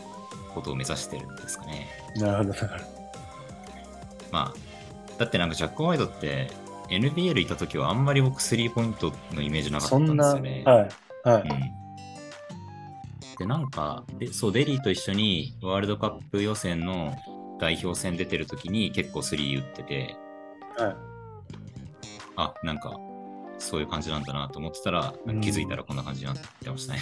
[0.55, 3.09] ことを目指してるんですかね、なるほどなるほど。
[4.31, 4.55] まあ
[5.18, 6.51] だってなんかジャック・ホワイトって
[6.90, 10.88] NBL いた時はあんまり僕スリーポイントのイメージなかったんでそんな、すよね、はい。
[11.25, 11.61] はい、うん。
[13.38, 17.14] で、なんかで、そう、デリーと一緒にワールドカップ予選の
[17.61, 20.16] 代表戦出てるときに結構スリー打ってて、
[20.77, 20.97] はい。
[22.37, 22.99] あ、なんか、
[23.59, 27.01] そういう感じなんだなと思ってたら、うん気づいたらこんな感じになってましたね。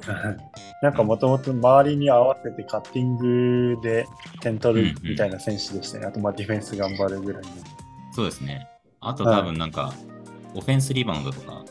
[0.82, 4.06] なんかもともと周りに合わせてカッティングで
[4.40, 6.06] 点取るみたいな選手でしたね。
[6.06, 7.48] あとまあディフェンス頑張るぐらいの。
[8.12, 8.66] そうですね。
[9.00, 9.92] あと多分なんか、
[10.54, 11.62] オフェンスリバウンドとか、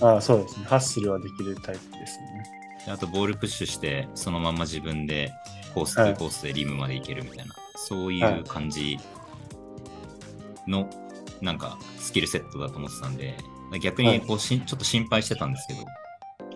[0.00, 0.66] ああ、そうですね。
[0.66, 2.44] ハッスルはできるタイプですね。
[2.86, 5.32] であとボールプッシュして、そのまんま自分で
[5.76, 8.98] コースとはいコースでリムまで行けるみたいな、そういはいう感じ
[10.66, 10.88] の、
[11.42, 13.36] なんかスキルセットだと思ってたんで、
[13.82, 15.74] 逆にこうしん、ちょっと心配してたんですけ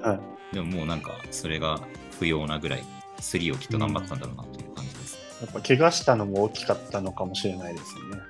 [0.02, 0.54] ど、はい。
[0.54, 1.80] でももうなんかそれが
[2.18, 2.84] 不要なぐらい、
[3.20, 5.18] スリーをきっと頑張ったんだろうなという感じです。
[5.42, 8.22] やっぱ怪我したのも大きかったのかもしれないですよね。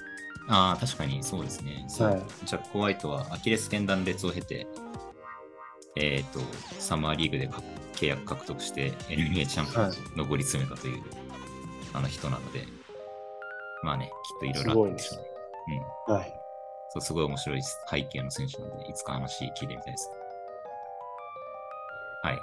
[0.49, 1.85] ああ、確かにそうですね。
[1.87, 4.67] そうはいジャック・ホワイトはアキレス腱断裂を経て、
[6.01, 6.41] えっ、と、
[6.79, 7.63] サマーリーグでか
[7.95, 11.03] 契約獲得して NBA チャンピオンに上り詰めたという、
[11.93, 12.67] あの人なので、
[13.83, 15.83] まあね、きっといろいろあったんでしょうね。
[16.09, 16.15] うん。
[16.15, 16.41] はい。
[16.91, 20.11] そう、すごい面白い背景の選手なので、いつか話聞いてみたいです。
[22.23, 22.39] はい。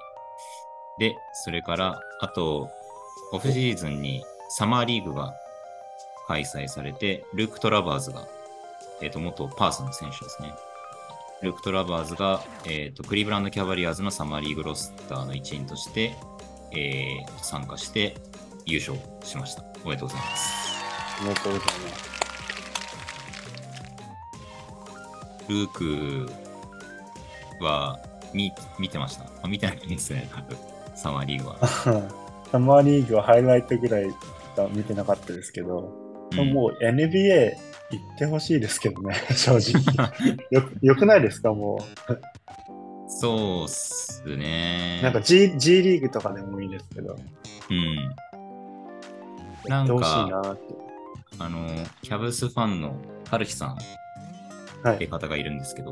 [0.99, 2.69] で、それから、あと、
[3.33, 5.33] オフシーズンにサマーリーグが
[6.27, 8.27] 開催されて、ルーク・トラバーズが、
[9.01, 10.53] えっ、と、元パーソンの選手ですね。
[11.41, 16.15] ルーク・トラバーズが、えっ、と、クリーブランド・キャバリアーズのサマーリーグロスターの一員として、
[16.71, 18.15] えー参加して
[18.65, 19.63] 優勝しました。
[19.85, 20.67] おめでとうございます。
[21.21, 22.17] おめでとうございます。
[25.47, 26.27] ルー
[27.59, 27.99] クは
[28.33, 29.25] 見見てました？
[29.43, 30.57] あ見てないですね、多 分
[30.95, 31.57] サマーリーグは。
[32.51, 34.15] サマーリーグはハイライトぐらいし
[34.55, 35.93] か見てなかったですけど、
[36.31, 37.53] うんもう NBA
[37.91, 40.37] 行ってほしいですけどね、 正直。
[40.51, 41.79] よよくないですか、も
[43.07, 45.03] そうっすねう。。
[45.03, 47.15] なんか G, G リーグとかでもいいですけど、
[47.69, 49.69] うん。
[49.69, 50.57] なんか。
[51.39, 51.67] あの、
[52.01, 52.95] キャブスファンの
[53.29, 53.75] ハルヒさんっ
[54.83, 54.97] はい。
[54.97, 55.91] て方がいるんですけど、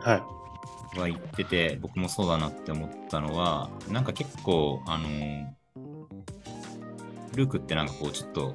[0.00, 0.98] はい。
[0.98, 5.08] は言ってて、僕もそうだなって思ったのは、なんか結構、あの、
[7.34, 8.54] ルークってなんかこう、ちょっと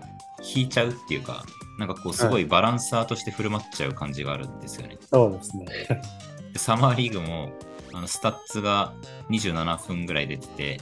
[0.55, 1.43] 引いちゃうっていうか、
[1.77, 4.97] なんかこう、すごいバランサーとして振る舞っちゃう感じがあるんですよね。
[5.11, 5.65] そうですね。
[6.53, 7.53] でサマーリーグも
[7.93, 8.93] あのスタッツが
[9.29, 10.81] 27分ぐらい出てて、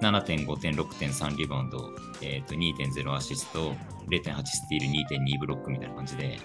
[0.00, 3.74] 7.5点、6.3リバウンド、えーと2.0アシスト、
[4.08, 6.38] 0.8スティール、2.2ブロックみたいな感じで、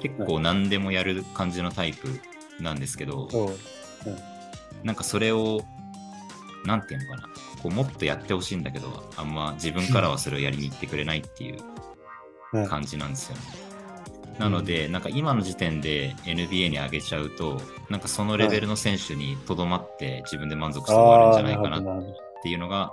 [0.00, 2.20] 結構何でもやる感じのタイプ
[2.60, 3.56] なんですけど、そう。
[4.82, 5.62] なんかそれを、
[6.64, 7.28] なんていうのかな、
[7.62, 11.69] こうもっとやってほしいんだけど、あんま自分からはそれをやりに行ってくれないっていうはい
[12.68, 13.42] 感じなんですよね。
[14.38, 17.60] なので、なんか今の時点で NBA に上げちゃうと、
[17.90, 22.04] なんかそのレベルの選手にとどまって自分で満足して終わるんじゃないかなっ
[22.42, 22.92] ていうのが、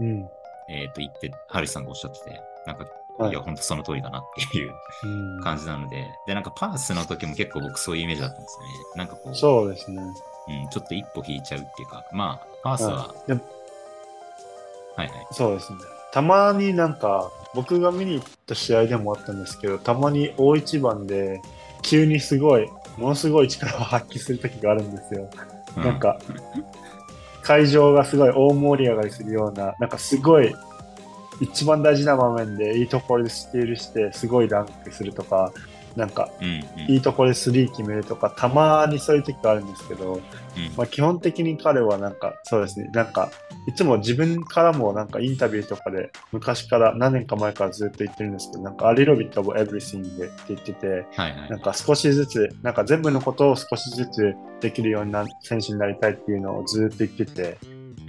[0.00, 0.06] ど。
[0.06, 0.28] うん。
[0.68, 2.86] えっ、と言って、ハリスさんがおっしゃってて、なんか、
[3.18, 4.72] はいいや、本当その通りだなっていう
[5.04, 5.06] う
[5.40, 8.72] ん感じなので、で、なんかパースの時も結構僕そういうイメージだったんですよね。
[8.96, 10.02] なんかこう、そうですね。
[10.48, 13.32] うん、ちょっと一歩引いちゃうっていうか、まあ、パースは、はい
[14.96, 15.26] はいはい。
[15.32, 15.78] そうですね。
[16.12, 21.40] たまになんか、僕が見に行った試合でもあったんですけど、たまに大一番で、
[21.82, 25.28] 急にすごい、ものすごい力を発揮する時があるんですよ。
[25.76, 26.18] うなん、か、
[27.42, 30.54] 会場がすごい大盛り上がりするような、なんかすごい、
[31.40, 35.50] 一番大事な場面でいいところでスティールして、すごいダンクするとか、
[35.96, 36.30] なんか、
[36.88, 40.20] いいところでスリー決めるとか、たまにそういう時があるんですけど、うん。
[40.76, 43.30] まあ、基本的に彼はなんか、そうですね、なんか、
[43.66, 51.06] いつも自分からもなんかインタビューとかで、昔から何年か前からずっと言ってるんですけど、なんか、アリロビットオブエブリシングって言ってて、
[51.50, 51.60] なん。
[51.60, 57.58] か少しずつ、なんか全部のことを少しずつできるような選手になりたいっていうのをずっと言ってて、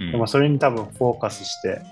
[0.00, 0.10] うん。
[0.12, 1.82] でもそれに多分フォーカスして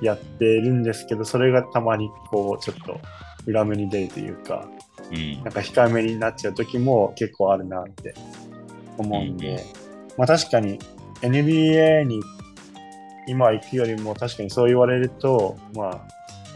[0.00, 3.00] やってるんですけど、それがたまにこう、ちょっと
[3.46, 4.68] 裏目に出るというか、
[5.12, 5.34] うん。
[5.44, 8.14] なんか控えめになっちゃう時も結構あるなって
[8.98, 9.58] 思うんで、うん。
[9.58, 9.82] うん
[10.18, 10.78] まあ確かに
[11.22, 12.20] NBA に
[13.26, 16.08] 今行くよりも確かにそう言われると、まあ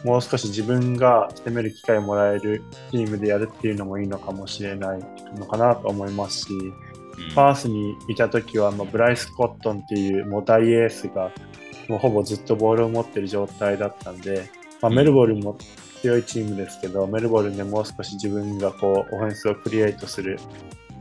[0.05, 5.01] もう少し自分が攻める機会をもらえるチームでやるっていうのもいいのかもしれない
[5.35, 7.35] のかなと思いますし、うん。
[7.35, 11.33] パースにいた時は、まあ、ブライス・コットンっていうもう大エースが
[11.89, 14.51] もうほぼずっとボールを持ってる状態だったんで、
[14.81, 15.57] まあ、メルボルンも
[16.01, 20.39] 強いチームですけど、メルボルンでもう少し自分がこうオフェンスをクリエイトする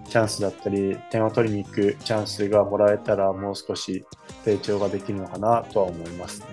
[0.10, 4.06] チャンスだったり、点を取りに行くチャンスがもらえたら、もう少し
[4.44, 6.48] 成長ができるのかなとは思いますね。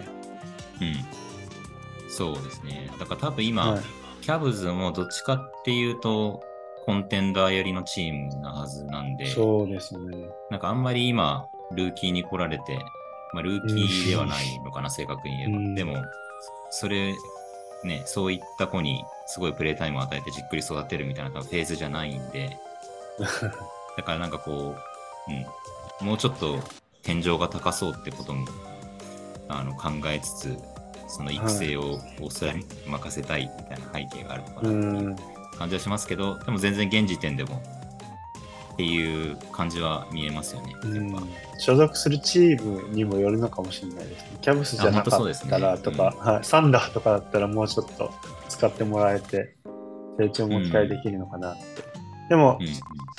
[0.81, 2.11] うん。
[2.11, 2.91] そうですね。
[2.99, 3.83] だから多分今、はい
[4.23, 6.45] キャブズもどっちかっていうと、
[6.87, 10.29] コンテンダー寄りのチームなはずなんで、そうですね。
[10.49, 12.79] なんかあんまり今、ルーキーに来られて、
[13.33, 15.59] まあ、ルーキーではないのかな、正確に言えば。
[15.59, 15.97] うんでも、
[16.71, 17.13] それ、
[17.85, 22.57] ね、そういった子にすごいプレイタイムを与えてじっくり育てるみたいなフェーズじゃないんで、
[23.97, 24.77] だからなんかこ
[25.29, 26.59] う、うん、もうちょっと
[27.03, 28.47] 天井が高そうってことも
[29.49, 30.59] あの考えつつ、
[31.09, 35.17] その育成をオーストラリアに任せたいみたいな背景があるのかうなっていうん。
[35.59, 37.63] 感じはしますけど、でも全然現時点でも
[38.83, 40.75] っていう感じは見えますよね。
[40.83, 41.27] うんやっぱ
[41.59, 44.39] 所属するチームにもよるのかもしれないですね。
[44.41, 48.13] キャブスじゃなかったらねとか、はい、サンダーとかだったらもうちょっと
[48.49, 49.57] 使ってもらえて、
[50.19, 51.63] 成長も期待できるのかなって。
[52.29, 52.67] でも、うん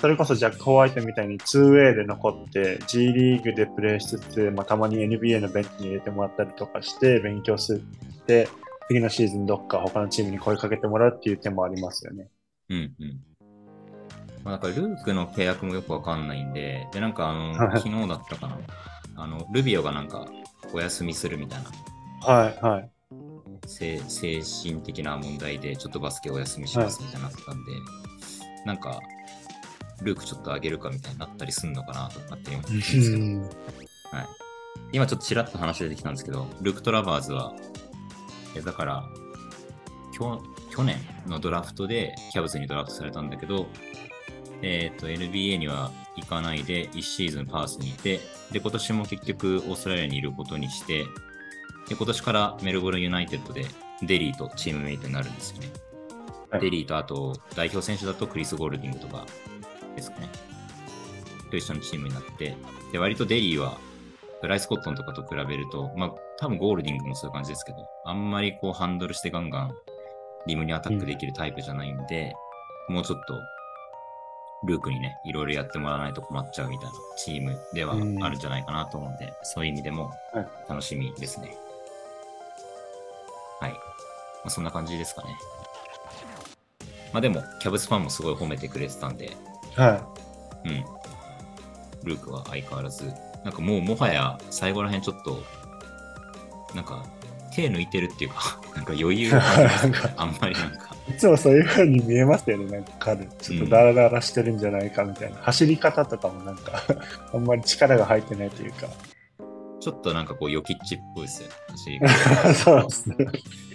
[0.02, 7.80] それこそジャック・ホワイトみたいに 2way で残って G リーグでプレーしつつ、まあ、たまに NBA のベンチに入れてもらったりとかして勉強し
[8.28, 8.50] て
[8.90, 12.28] 次のシーズンどっか他のチームに声かけてもらうっていう手もありますよね。
[12.70, 13.22] うんうん。
[14.44, 18.58] まあ、だからルークの契約もよくわかんないんで、で、なんかあの、はい昨日だったかな。
[19.16, 20.28] あの、ルビオがなんか
[20.74, 22.90] お休みするみたいな、はいはい。
[23.68, 27.72] 精精神的な問題でちょっとバスケお休みしますみたいになったんで、
[28.66, 29.00] なんか、
[30.02, 34.28] ルークちょっと上げるかみたいになったりすんのかなとかって思ってるんですけど、はい。
[34.92, 37.54] 今ちょっとちらっと話出てきたんですけど、ルーク・トラバーズは、
[38.56, 39.04] えだから、
[40.14, 43.68] 去去年のドラフトでキャブスにドラフトされたんだけど、
[44.64, 48.20] えっ、と、NBA には行かないで、1シーズンパースにいて、
[48.52, 51.04] で、今年も結局オーストラリアにいることにして、
[51.88, 53.66] で、今年からメルボルンユナイテッドで
[54.02, 55.68] デリーとチームメイトになるんですよね。
[56.50, 59.26] はいデリーとあと代表選手だとクリス・ゴールディングとか
[59.96, 60.30] ですかね。
[61.50, 62.56] と一緒のチームになって、
[62.92, 63.78] で、割とデリーは
[64.40, 69.72] ブライス・コットンとかと比べると、まあ、多分ゴールディングもそういう感じですけど、あんまりこうハンドルしてガンガン
[70.46, 72.34] リムにアタックできるタイプじゃないんで、
[72.88, 73.40] もうちょっと
[74.66, 81.58] ルークにね、いろいろやってもらわないと困っちゃうみたいなチームではあるんじゃないかなと思うんで、そういう意味でもはい楽しみですね。
[83.60, 83.72] はい。
[83.72, 83.78] ま
[84.46, 85.36] あ、そんな感じですかね。
[87.12, 89.38] まあでも、キャブスファンもすごい褒めてくれてたんで、
[89.76, 90.08] は
[90.66, 90.84] うん。
[92.04, 95.44] ルークは相変わらず、なんかもうもはや最後らへんちょっと、
[96.74, 97.06] なんか
[97.56, 100.96] 手抜いてるっていうか、 なんか余裕がありますね あんまりなんか。
[101.10, 101.12] い。
[101.12, 103.26] いつもそういう風に見えますよね、なんか彼。
[103.26, 105.38] ちょっとダラダラしてるんじゃないかみたいな。
[105.38, 106.84] 走り方とかもなんか、
[107.34, 108.88] あんまり力が入ってないというか。
[109.80, 111.50] ちょっとなんかこう、ヨキッチっぽいですよ
[112.00, 112.08] ね。
[112.56, 113.16] そうですね。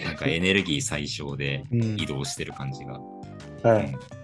[0.04, 2.98] なんかエネルギー最小でうん移動してる感じが。
[3.62, 3.84] はい。
[3.84, 4.18] うん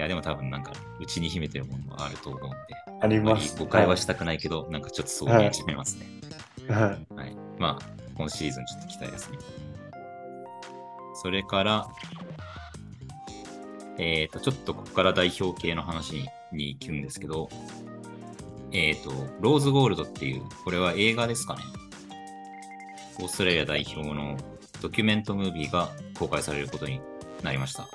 [0.00, 2.56] いや、でも多分なんか、うちに秘めてるものはあると思うんで、
[3.02, 6.06] あります誤解はしたくないけど、なんかちょっとそう見えちゃいますね。
[6.70, 7.14] はい。
[7.14, 7.36] はい。
[7.58, 9.38] まあ、今シーズンちょっと期待ですね。
[11.22, 11.88] それから、
[13.98, 17.48] えっ、と、ちょっとここから代表系の話に行くんですけど、
[18.72, 21.62] えっ、と、ローズゴールドっていう、これは映画ですかね。
[23.20, 24.38] オーストラリア代表の
[24.80, 27.02] ドキュメントムービーが公開されることに
[27.42, 27.86] なりました。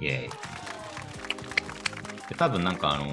[0.00, 0.30] イェーイ。
[2.28, 3.04] で多分なんかあの、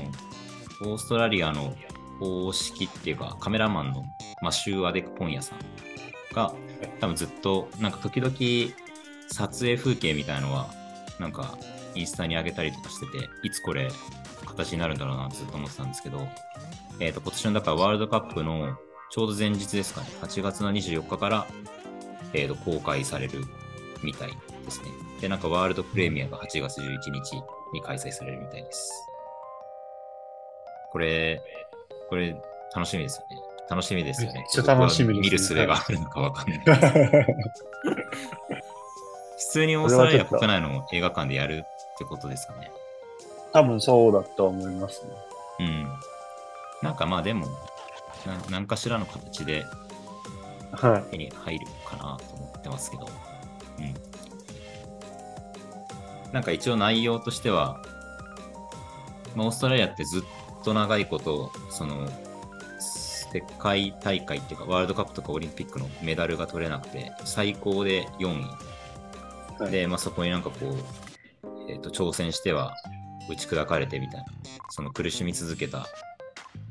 [0.82, 1.76] オーストラリアの
[2.20, 4.04] 公式っていうか、カメラマンの
[4.42, 5.60] マシュー・アデク・ポンヤさん
[6.34, 6.54] が、
[7.00, 8.36] 多分ずっと、なんか時々
[9.30, 10.70] 撮影風景みたいのは、
[11.20, 11.58] なんか
[11.96, 13.90] インスタに上げたりとかしてて、いつこれ
[14.46, 16.28] 形になるんだろうなずっと思ってたんですけど、
[17.00, 18.78] えっ、と、今年のだからワールドカップの
[19.12, 21.48] ちょうど前日ですかね、8月の24日から、
[22.34, 23.44] えー、と公開される
[24.04, 24.30] みたい
[24.66, 24.88] ですね。
[25.22, 27.36] で、なんかワールドプレミアが8月11日
[27.74, 28.92] に開催されるみたいです。
[30.92, 31.42] これ、
[32.10, 32.36] これ
[32.76, 33.53] 楽しみですよね。
[33.70, 34.40] 楽しみですよね。
[34.40, 36.62] めっちゃ楽しみですね見る術があるのかわかんない。
[39.38, 42.72] 普通にオーストラリア国内の映画館でやるってことですかね。
[43.52, 45.12] 多分そうだと思いますね。
[45.60, 45.88] うん。
[46.82, 47.46] なんかまあでも、
[48.26, 49.64] な何かしらの形で
[50.72, 51.12] はい。
[51.12, 53.08] 手に入るかなと思ってますけど。
[53.80, 53.94] うん。
[56.32, 57.80] なんか一応内容としては、
[59.36, 60.24] まあ、オーストラリアってずっ
[60.64, 62.08] と長いこと、その、
[63.34, 69.64] 世界大会っていうか、ワールドカップとかオリンピックのメダルが取れなくて、最高で4位。
[69.64, 69.72] はい。
[69.72, 72.76] で、まあ、そこになんかこう、えっ、と、挑戦しては
[73.30, 74.26] 打ち砕かれてみたいな、
[74.70, 75.88] その苦しみ続けた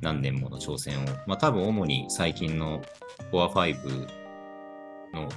[0.00, 2.82] 何年もの挑戦を、まあ、多分主に最近の
[3.30, 4.08] フォア5
[5.14, 5.28] の、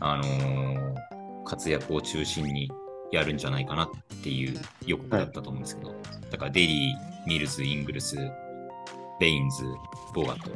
[0.00, 1.10] あのー
[1.50, 2.70] 活躍を中心に
[3.10, 3.90] やるんじゃないかなっ
[4.22, 4.56] ていう
[4.86, 5.92] 予告だったと思うんですけど、
[6.30, 8.16] だからデリー、ミルズ、イングルス、
[9.20, 9.64] ベインズ、
[10.14, 10.50] ボガット、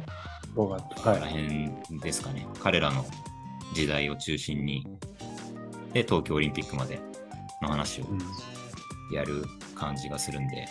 [0.53, 1.09] ボガット。
[1.09, 1.21] はい。
[1.21, 2.45] 辺ですかね。
[2.61, 3.05] 彼らの
[3.73, 4.85] 時代を中心に、
[5.93, 6.99] で、東京オリンピックまで
[7.61, 8.19] の話をうん
[9.15, 9.43] やる
[9.75, 10.67] 感じがするんで、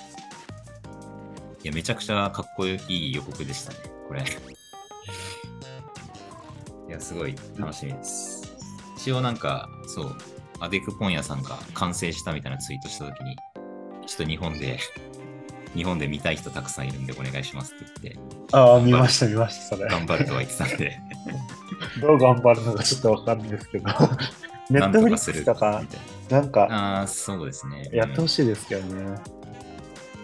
[1.63, 3.79] いや、めちゃくちゃかっこいい予告でしたね、
[4.09, 4.25] これ。
[6.95, 8.43] や、すごい楽しみです。
[8.97, 10.17] 一応なんか、そう、
[10.61, 13.37] アデクポンヤさんが完成したみたいなツイートしたときに、
[14.07, 14.79] ちょっと日本で、
[15.75, 18.19] 日本で見たい人たくさんいるんでお願いしますって言って、
[18.53, 19.89] ああ、見ました、見ました、それ。
[19.89, 20.99] 頑張るとは言ってたんで、
[22.01, 23.87] どう頑張るのかちょっとわかんないですけど。
[24.71, 25.85] ネなットフリックスとか
[26.31, 26.41] な。
[26.41, 27.89] なんか、ああ、そうですね。
[27.93, 29.19] やってほい、しいですけどね。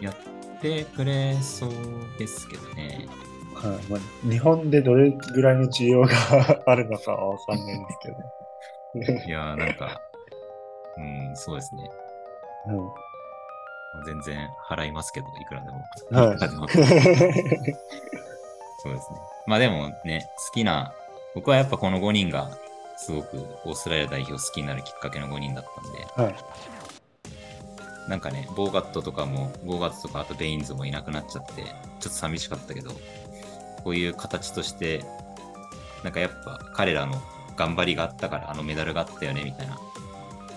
[0.00, 1.70] やってくれそう
[2.18, 3.06] ですけどね。
[3.54, 6.08] はいまあ、日本でどれぐらいの需要が
[6.64, 9.26] あるのかはわかんないんですけど。
[9.26, 10.00] いやー、なんか、
[10.96, 11.82] うん、そうですね。
[12.68, 13.09] うん
[14.06, 15.76] 全然払いますけど、いくらでも。
[16.10, 16.38] はい
[18.82, 19.18] そうですね。
[19.46, 20.94] まあでもね、好きな、
[21.34, 22.50] 僕はやっぱこの5人が
[22.96, 25.64] すごくオーストラリア代表好きになるきっかけの5人だっ
[26.16, 26.34] たんで、はい。
[28.08, 32.92] なんかね、ボーガットとかも、5月とかあとベインズもいなくなっちゃって、ちょっと寂しかったけど、
[33.84, 35.04] こういう形として、
[36.02, 37.20] なんかやっぱ彼らの
[37.56, 39.78] 頑張りがあったからあのメダルがあったよねみたいな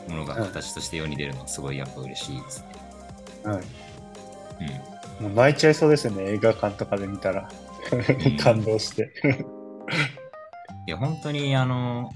[0.07, 2.72] ものがはい形として世に出るのはすごいやっぱ嬉しいですね。
[3.43, 3.63] はい。
[5.19, 5.27] うん。
[5.27, 7.41] もう泣いちゃいそうですよね、映画館とかで見たら。
[7.41, 9.11] ん感動して。
[10.87, 12.11] いや、本当にあの、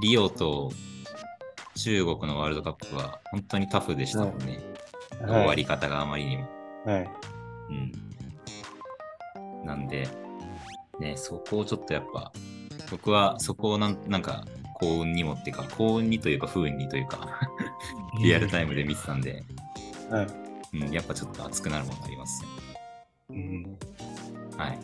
[0.00, 0.72] リオと
[1.76, 4.60] 中国のワールドカップは本当にタフでしたもんね。
[5.26, 6.48] 終わり方があまりにも。
[6.84, 7.10] はい。
[7.70, 7.92] うん。
[9.64, 10.08] なんで、
[10.98, 12.32] ね、そこをちょっとやっぱ、
[12.90, 17.40] 僕はそこをなんなんか幸運にもっていうか、幸運にというか不運にというか、
[18.22, 19.42] リアルタイムで見てたんで、
[20.10, 20.49] はい。
[20.72, 22.48] うん、やっぱちょっと熱くなるものがありますよ。
[23.30, 23.78] うん
[24.56, 24.78] はい。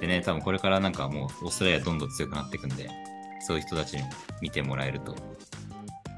[0.00, 2.88] でね、多分これからなんかもうオーストラリアどんどん強くなっていくんで、
[3.40, 4.08] そういう人たちにも
[4.40, 5.14] 見てもらえると、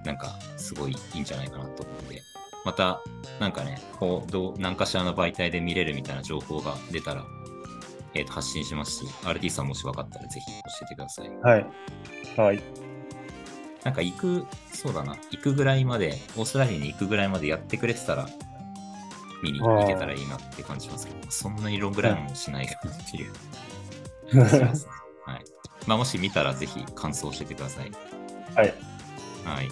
[0.05, 2.23] なんかすごいいいんじゃないかなと思うんで、
[2.65, 3.03] また
[3.41, 7.25] なんかね、こう、どう、何かしらの媒体で見れるみたいな情報が出たら、
[8.15, 11.31] えっ、と、発信しますし、RT さんもし分かったらぜひ教えてください。
[11.43, 11.67] はい。
[12.37, 12.63] はい。
[13.85, 18.29] なんか行く、そうだな、行くぐらいまで、オーストラリアに行くぐらいまでやってくれてたら、
[19.43, 23.33] 見に行けたらいいなって感じしますけど、そんなにロングラインもしないかなっていう。
[25.27, 25.45] はい。
[25.87, 27.91] まあ、もし見たらぜひ感想を教えてください。
[28.55, 28.75] はい。
[29.45, 29.69] はい。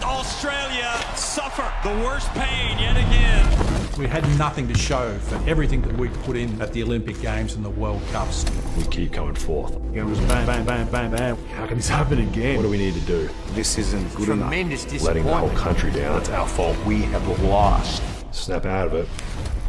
[0.00, 3.55] Australia suffer the worst pain yet again.
[3.98, 7.54] We had nothing to show for everything that we put in at the Olympic Games
[7.54, 8.44] and the World Cups.
[8.76, 9.74] We keep coming forth.
[9.94, 11.36] It was bang, bang, bang, bang, bang.
[11.48, 12.56] How can this happen again?
[12.56, 13.30] What do we need to do?
[13.52, 14.50] This isn't good enough.
[14.50, 16.20] Tremendous Letting the whole country down.
[16.20, 16.76] It's our fault.
[16.84, 18.02] We have lost.
[18.32, 19.08] Snap out of it.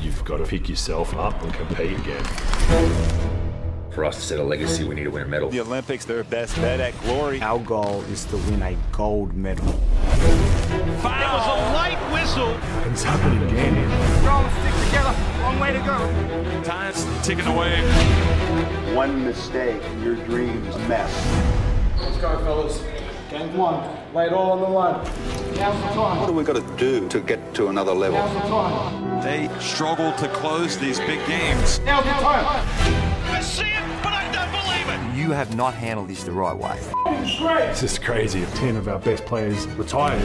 [0.01, 2.23] You've got to pick yourself up and compete again.
[3.91, 5.49] For us to set a legacy, we need to win a medal.
[5.49, 7.41] The Olympics, their best bet at glory.
[7.41, 9.73] Our goal is to win a gold medal.
[11.01, 11.21] Foul.
[11.21, 12.53] It was a light whistle.
[12.53, 14.07] How can this happen again?
[16.63, 17.81] Time's ticking away.
[18.93, 21.11] One mistake, your dream's a mess.
[21.99, 22.83] Let's go, fellas.
[23.29, 23.81] Game one.
[24.13, 25.03] Lay it all on the line.
[25.55, 26.19] Now's the time.
[26.19, 28.19] What do we got to do to get to another level?
[28.19, 29.21] Now's the time.
[29.21, 31.79] They struggle to close these big games.
[31.81, 32.45] Now's the time.
[35.26, 36.78] You have not handled this the right way.
[37.68, 38.44] This is crazy.
[38.54, 40.20] Ten of our best players retired.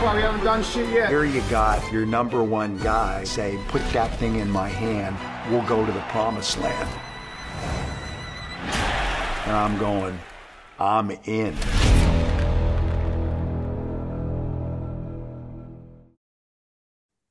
[0.00, 1.08] Well, we haven't done shit yet.
[1.08, 5.16] Here you got your number one guy say, put that thing in my hand,
[5.50, 6.88] we'll go to the promised land.
[9.46, 10.18] And I'm going,
[10.78, 11.56] I'm in.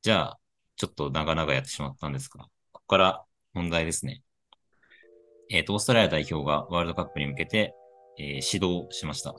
[0.01, 0.39] じゃあ、
[0.78, 3.23] ちょっと長々やってしまったんですが、ここから
[3.53, 4.21] 問題ですね。
[5.53, 7.74] えっ、と、オーストラリア代表がワールドカップに向けて、
[8.18, 9.34] えー指導しました。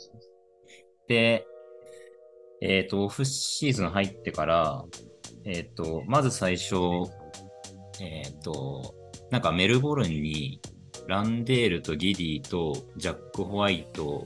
[1.08, 1.46] で、
[2.62, 4.84] えっ、と、オフシーズン入ってから、
[5.44, 6.76] えっ、と、まず最初、
[8.00, 8.94] えっ、と、
[9.32, 10.62] なんかメルボルンに
[11.08, 14.24] ランデールとギディとジャック・ホワイト、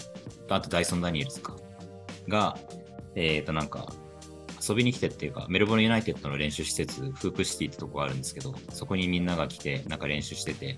[0.49, 1.55] あとダイソン・ダニエルズか、
[2.27, 2.57] が、
[3.15, 3.87] えっ、と、なんか、
[4.67, 10.77] 遊びに来てっていうか、メルボルンユナイテッドの練習施設、フープシティってとこがあるんですけど、そこにみんなが来て、なんか練習してて、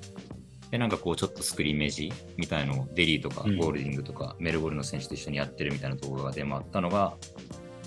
[0.72, 7.15] で、なんかこう、ちょっとスクリーンメージみたいのをデリーとかうんゴールディングとか、メルボルンの選手と一緒にやってるみたいな動画が出回ったのが、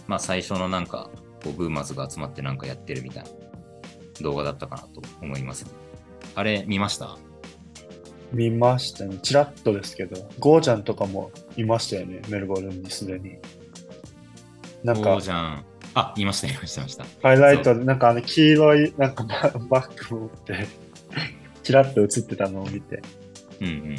[0.07, 1.11] まあ最初のなんか、
[1.45, 3.31] こうブーマーズが集まってなんかやってるみたいな
[4.21, 5.71] 動画だったかなと思いますね。
[6.35, 7.19] あれ見ました？
[8.33, 9.19] 見ましたね。
[9.23, 13.39] チラッとですけど、ゴーちゃんとかもいましたよね、メルボルンにすでに。
[14.83, 15.65] なんかゴー、ジャン。
[15.95, 17.29] あ、言いました、言いました、言いました。
[17.29, 20.67] ハイライトで、なんかあの黄色い、なんかババッグ持って、
[21.63, 23.03] チラッと映ってたのを見て。
[23.61, 23.97] うんうん。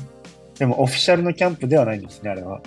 [0.56, 2.62] でも、オフィシャルのキャンプではないんですね、あれは。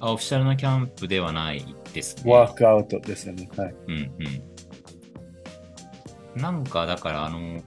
[0.00, 2.32] あ、オフィシャルのキャンプではないですね。
[2.32, 3.48] ワークアウトですよね。
[3.56, 3.74] はい。
[3.88, 6.40] うんうん。
[6.40, 7.60] なんかだからあの、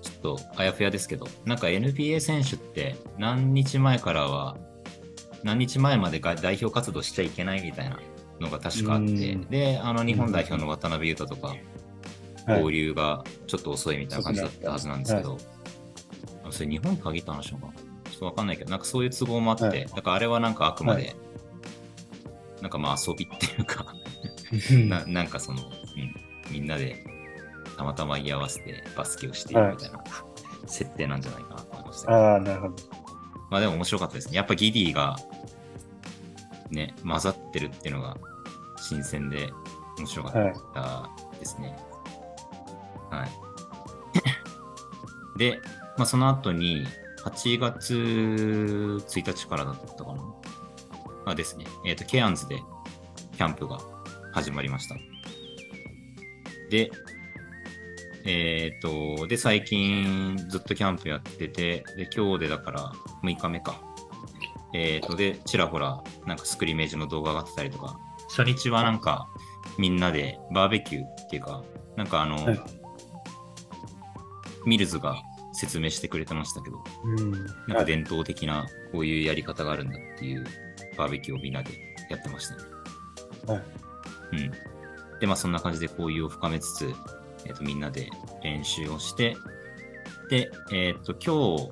[0.00, 4.56] ちょっとあやふやですけど、なんか NBA 選手って何日前からは、
[5.42, 7.98] 何日前までが代表活動しちゃいけないみたいな
[8.40, 11.54] のが確かあって、で、あの日本代表の渡辺裕太とか、
[12.46, 15.38] 合流がちょっと遅いみたいな感じだったはずなんですけど、
[16.44, 17.80] あそれ日本に限った話なのかな
[18.10, 21.14] ちょっとわかんないけど、なんかそういう都合もあって、はいだからあれはなんかあくまで、
[22.60, 23.86] なんかまあ遊びっていうか
[24.88, 27.04] な、なんかその、うん、みんなで
[27.76, 30.02] たまたま居合わせてバスケをしているみたいな
[30.66, 32.12] 設定なんじゃないかなと思いました。
[32.12, 32.74] ああ、なるほど。
[33.50, 34.36] まあでも面白かったですね。
[34.36, 35.16] やっぱギディが
[36.70, 38.16] ね、混ざってるっていうのが
[38.78, 39.50] 新鮮で
[39.98, 40.32] 面白かっ
[40.74, 41.68] たですね。
[41.68, 41.93] はい。
[45.36, 45.60] で、
[45.96, 46.86] まあその後に
[47.24, 50.22] 8月1日からだったかな。
[51.26, 51.64] あですね。
[51.84, 52.62] えっ、と、ケアンズで
[53.36, 53.78] キャンプが
[54.32, 54.96] 始まりました。
[56.70, 56.90] で、
[58.26, 62.92] えっ、と、で、最近ずっとキャンプやってて、で、今日でだから
[63.22, 63.80] 6日目か。
[64.74, 67.98] えっ、と、で、ちらほら、なんかスクリーメージの動画が上がったりとか、
[68.28, 69.28] 初日はなんか
[69.78, 71.62] みんなでバーベキューっていうか、
[71.96, 72.83] なんかあの、はい
[74.66, 77.32] ミルズが説明してくれてましたけど、うん。
[77.32, 80.44] なんか伝統的なこういうやり方があるんだっていう
[80.96, 81.72] バーベキューをみんなで
[82.10, 82.62] やってましたね。
[83.46, 83.62] はい。
[84.32, 84.50] うん。
[85.20, 86.92] で、まあそんな感じで交流を深めつつ、
[87.46, 88.10] えっ、と、みんなで
[88.42, 89.36] 練習をして、
[90.30, 91.70] で、えっ、と、今日、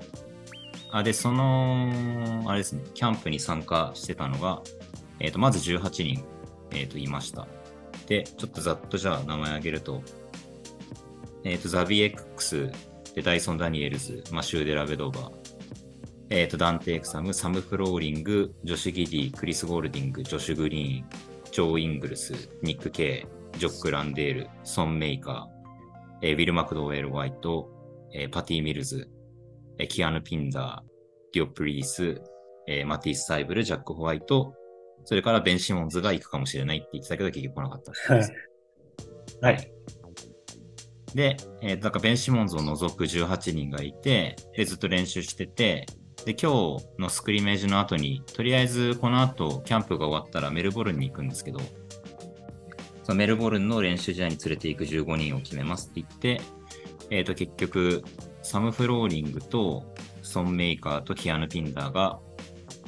[0.90, 4.62] あ、で、その、あれですね、キャンプに参加してたのが、
[5.18, 6.24] えっ、と、まず18人、
[6.70, 7.46] えっ、と、いました。
[8.06, 10.02] で、ちょっとざっとじゃあ名前挙げると、
[11.44, 12.70] えっ、と、ザビエル・クックス、
[13.14, 15.32] で、ダイソン・ダニエルズ、マシュー・デラ・ベドーバー、
[16.30, 21.08] えっ、と、ダンテ・エクサム、サム・フローリング、ジョシュ・ギディ、クリス・ゴールディング、ジョシュ・グリーン、
[21.50, 22.32] ジョー・イングルス、
[22.62, 27.68] ニック・ケイ、ジョック・ランデール、ソン・メイカー、えーウィル・マクドウェル・ホワイト、
[28.14, 29.08] えーパティ・ミルズ、
[29.78, 32.22] えーキアヌ・ピンダー、デュオップ・リース、
[32.66, 34.54] えーマティス・サイブル、ジャック・ホワイト、
[35.04, 38.34] それからベン・シモンズが行くかもしれないって言ってたけど、結局来なかったってい。
[39.42, 39.72] はい。
[41.14, 45.86] で、えー、だからベン・シモンズを除く18人がいて、で、ずっと練習してて、
[46.24, 51.60] で、今日のスクリメージの後に、とりあえずこの後、キャンプが終わったらメルボルンに行くんですけど、
[53.02, 56.40] そのメルボルンの練習試合に連れて行く15人を決めますって言って、
[57.10, 58.04] えっ、と、結局、
[58.42, 59.84] サム・フローリングと
[60.22, 62.20] ソン・メイカーとキアヌ・ピンダーが、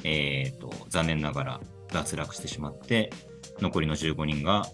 [0.03, 1.61] えっ、と、残念ながら
[1.91, 3.11] 脱落してしまって、
[3.59, 4.65] 残りの15人が、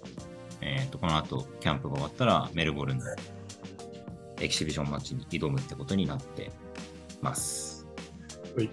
[0.62, 3.06] えっ、と、この後、キャンプが終わったらメルボルンの
[4.42, 6.52] エキシビションマッチに挑むってことになって
[7.22, 7.86] ます。
[8.58, 8.70] はい。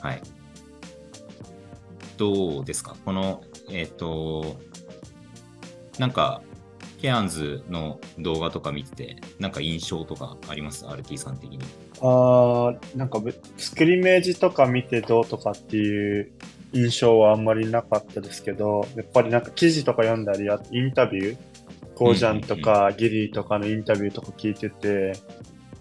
[0.00, 0.22] はい。
[2.16, 2.96] どうですか？
[3.04, 4.56] この、えっ、と、
[5.98, 6.42] なんか、
[7.00, 11.58] ケアンズの動画とか見てて、なんか印象とかあります ?RT さん的に。
[12.00, 16.32] ああ、なんかべスクリメージとか見てどうとかっていう
[16.72, 21.36] 印象はあんまりなかったですけど、やっぱりなんか記事とか読んだり、インタビュー、
[21.96, 25.14] コージャンとかギリーとかのインタビューとか聞いてて、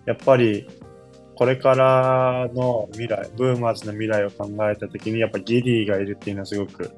[0.05, 0.67] やっぱり
[1.35, 6.91] これからの未来、ブーマーズの未来を考えたときに、やっぱギリーがいるっていうのはすごく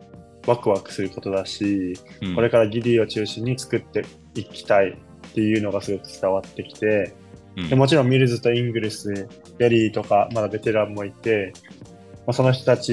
[0.45, 2.35] ワクワクすることだし、うん。
[2.35, 4.05] これからギリーを中心に作って
[4.35, 7.15] いきたいっていうのがすごく伝わってきて、
[7.57, 7.69] うん。
[7.69, 11.53] でもちろんミルズとイングルス、ベリーとか、まだベテランもいて、
[12.27, 12.91] まあ、その人たち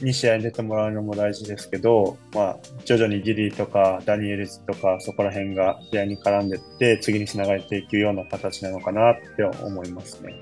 [0.00, 10.34] に試合に出てもらうのも大事ですけど、まあ、徐々にギリーとかダニエルズとか、そこら辺が試合に絡んでって、次につながれていくような形なのかなって思いますね。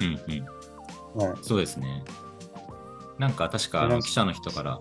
[0.00, 0.20] うん
[1.14, 1.28] うん。
[1.28, 1.38] はい。
[1.42, 2.02] そうですね。
[3.18, 4.78] なんか確か記者の人から、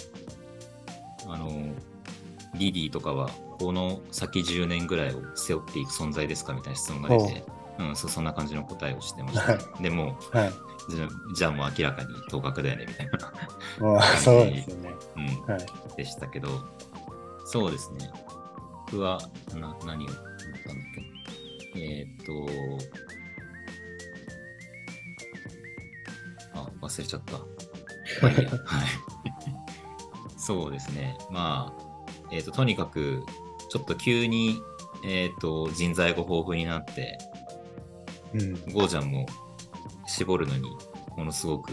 [1.28, 1.52] あの、
[2.56, 7.44] リリーとかはこの先10年ぐらいを背負っていく存在ですかみたいな質問が出て、
[7.80, 9.58] うん、そそんな感じの答えをしてました。
[9.82, 10.52] でも、はい。
[10.90, 13.12] じゃじゃあもう明らかに当確だよねみたいな
[13.94, 14.96] まあ、そうですよね。
[15.16, 15.66] うん、はい。
[15.98, 16.48] でしたけど、
[17.46, 18.10] そうですね。
[18.88, 19.20] 僕は
[19.56, 20.18] な何を思ったんだっ
[21.74, 21.80] け？
[21.80, 22.26] なえーっ
[26.54, 27.38] と、あ、忘れちゃった。
[28.28, 28.48] はい。
[30.38, 31.18] そうですね。
[31.30, 31.82] まあ、
[32.32, 33.24] えーっと、とにかく、
[33.70, 34.58] ちょっと急に、
[35.06, 37.18] えーっと、人材が豊富になって、
[38.34, 38.54] うん。
[38.74, 39.26] ゴージャンも
[40.08, 40.70] 絞るのに
[41.18, 41.72] ものすごく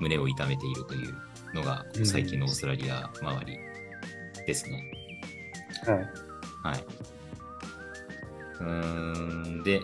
[0.00, 1.14] 胸を痛めているという
[1.54, 3.58] のがうん最近のオーストラリア周り
[4.46, 4.84] ですね。
[5.86, 5.98] はい。
[6.62, 6.84] はい。
[8.60, 9.80] うーん、で、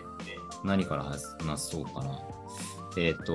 [0.63, 2.19] 何から話話そうかな。
[2.97, 3.33] えっ、と、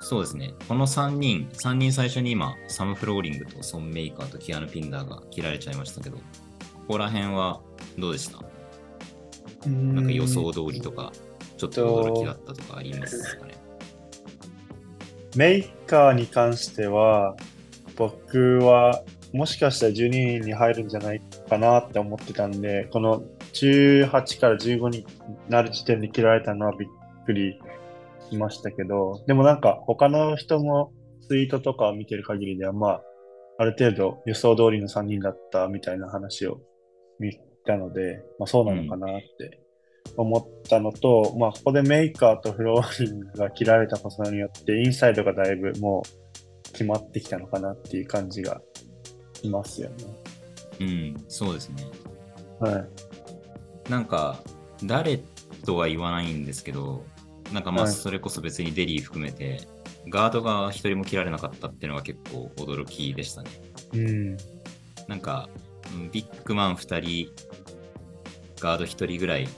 [0.00, 0.54] そうですね。
[0.68, 6.22] この3人、3人最初に今、サム・フローリングとソン・メイカーとキアヌ・ピンダーが切られちゃいましたけど、こ
[6.88, 7.60] こら辺は
[7.98, 8.38] どうでした？
[9.68, 11.12] なんか予想通りとか、
[11.56, 13.54] ちょっと驚きだったとかありますかね。
[15.36, 17.36] メーカーに関しては、
[17.96, 19.02] 僕は
[19.32, 25.04] もしかしたら12人に入るんじゃないかなって思ってたんで、この18から15に
[25.48, 26.88] なる時点で切られたのはびっ
[27.26, 27.58] くり
[28.30, 30.92] しましたけど、でもなんか他の人の
[31.28, 33.02] ツイートとかを見てる限りでは、まあ、
[33.58, 36.60] ある程度予想通りの3人だったみたいな話を
[37.18, 37.36] 見
[37.66, 39.63] たので、まあそうなのかなって
[40.16, 46.02] 思ったのと、うん、まあここでメーカーとフローリングが切られたことによって、インサイドがだいぶも
[46.68, 48.60] う決まってきたのかなっていう感じが
[49.40, 49.96] しますよね。
[50.80, 51.84] うん、そうですね。
[52.60, 53.90] はい。
[53.90, 54.42] なんか、
[54.82, 55.18] 誰
[55.64, 57.04] とは言わないんですけど、
[57.52, 59.60] なんかまあそれこそ別にデリー含めて、
[60.08, 63.50] ガードが一人も切られなかったっていうのが結構驚きでしたね。
[63.94, 64.36] うん。
[65.08, 65.48] なんか、
[66.12, 67.30] ビッグマン2人、
[68.60, 69.48] ガード1人ぐらい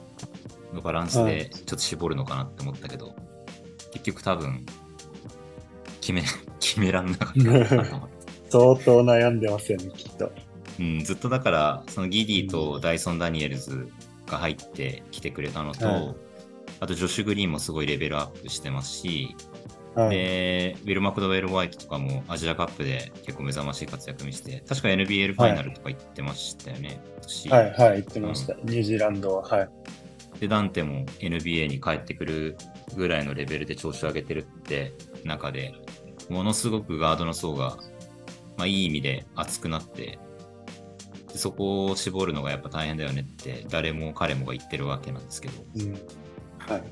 [0.76, 3.16] のバランスでちょっと絞るのかなって思ったけど、はい、
[3.92, 4.64] 結局多分、
[6.00, 6.22] 決め、
[6.60, 8.08] 決めらんなかった。
[8.48, 10.30] 相当悩んでますよね、きっと。
[10.78, 13.88] うん、ずっとだから、そのギディとダイソン・ダニエルズ
[14.26, 16.14] が入ってきてくれたのと、はい
[16.80, 19.34] あとジョシュ・グリーンもすごいレベルアップしてますし、
[19.94, 27.00] はいで、ウィル・マクドウェル・ホワイトとかもアジアカップで結構目覚ましい活躍見せて、確か NBL ファイナルとか行ってましたよね。
[27.22, 28.54] 私はい、はい、言ってました。
[28.64, 29.68] ニュージーランドは、はい。
[30.40, 32.56] で、ダンテも NBA に帰ってくる
[32.94, 35.74] ぐらいのレベルで調子を上げてるって中で、
[36.28, 37.76] ものすごくガードの層が、
[38.56, 40.18] まあ、いい意味で厚くなって、
[41.32, 45.92] でそこを絞るのがやっぱ大変だよねって誰も彼もが言ってるわけなんですけど、うん。
[45.92, 46.82] はい。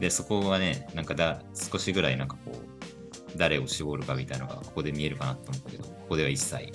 [0.00, 6.72] で、そこはね、なんかだ少しぐらいなんかこう、誰を絞るかみたいなのがここで見えるかなと思ったけど、ここでは一切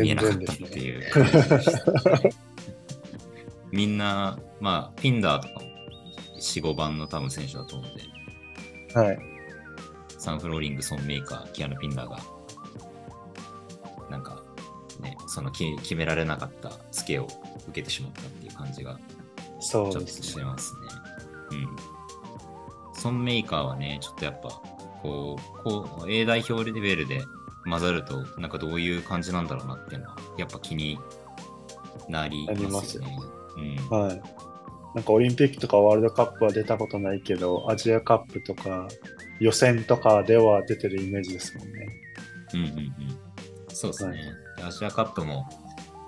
[0.00, 1.92] 見えなかったっていう感じでした。
[3.72, 5.70] みんな、まあ、ピンダーとかも
[6.38, 9.18] 4、5番の多分選手だと思うんで、はい。
[10.18, 12.18] サム・フローリング、ソンメーカー、キアヌ・ピンダーが、
[14.10, 14.42] なんか、
[15.00, 17.28] ね、その決決められなかったツケを
[17.68, 18.98] 受けてしまったっていう感じが
[19.60, 20.26] そうちょっとですね。
[20.28, 20.80] してますね。
[21.50, 22.98] うん。
[23.00, 24.48] ソンメーカーはね、ちょっとやっぱ、
[25.02, 27.22] こう、こう A 代表レベルで
[27.64, 30.98] 混ざると、なんかどういう感じなんだろうなっていうのは、やっぱ気に
[32.08, 33.18] なりますよね。
[33.90, 33.98] うん。
[33.98, 34.22] はい。
[34.96, 38.88] なんかオリンピックとかワールドカップは出たことないけど、アジアカップとか
[39.40, 41.88] 予選とかでは出てるイメージですもんね。
[42.54, 42.94] うんうんうん。
[43.68, 44.32] そうですね。
[44.66, 45.46] アジアカップも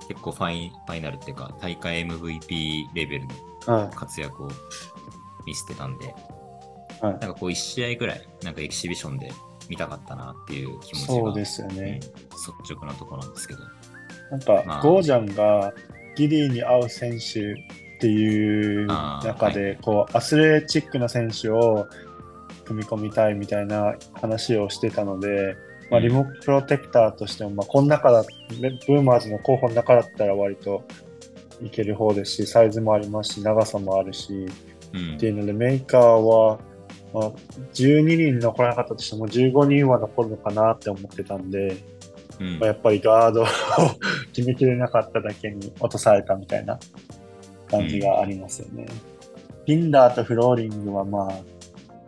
[0.09, 3.27] 結構ファイファイナルっていうか、大会 MVP レベル
[3.67, 3.95] のはい。
[3.95, 4.49] 活躍を
[5.47, 6.07] 見せてたんで、
[7.03, 9.31] はいなんかこう1試合ぐらい、なんかエキシビションで
[9.69, 12.01] 見たかったなっていう気持ちが、そうですよね。
[12.03, 13.61] うん率直なところなんですけど。
[14.31, 15.75] なんか、まあゴージャンが
[16.17, 17.55] ギディに合う選手
[17.99, 21.89] っていう中で、こう、アスレチックな選手を
[22.65, 25.57] 組み込みたいみたいな話をしてたので、
[25.91, 26.07] まあ、うん。
[26.07, 30.85] リモプロテクターとしても、まあ、この中だ、ブーマーズの候補の中だったら割と
[31.61, 34.47] いける方ですし、サイズもありますし、長さもあるし、
[34.93, 35.17] うん。
[35.17, 36.61] っていうので、メーカーは、
[37.13, 37.33] まあ、
[37.75, 41.77] 12人残らなかったとしても15人は残るのかなって思ってたんで、
[42.39, 42.59] うん。
[42.61, 43.47] まあ、やっぱりガードを
[44.33, 46.79] 決めきれなかっただけに落とされたみたいな
[47.71, 48.87] 感じがありますよね。
[49.67, 51.33] ピンダーとフローリングはまあ、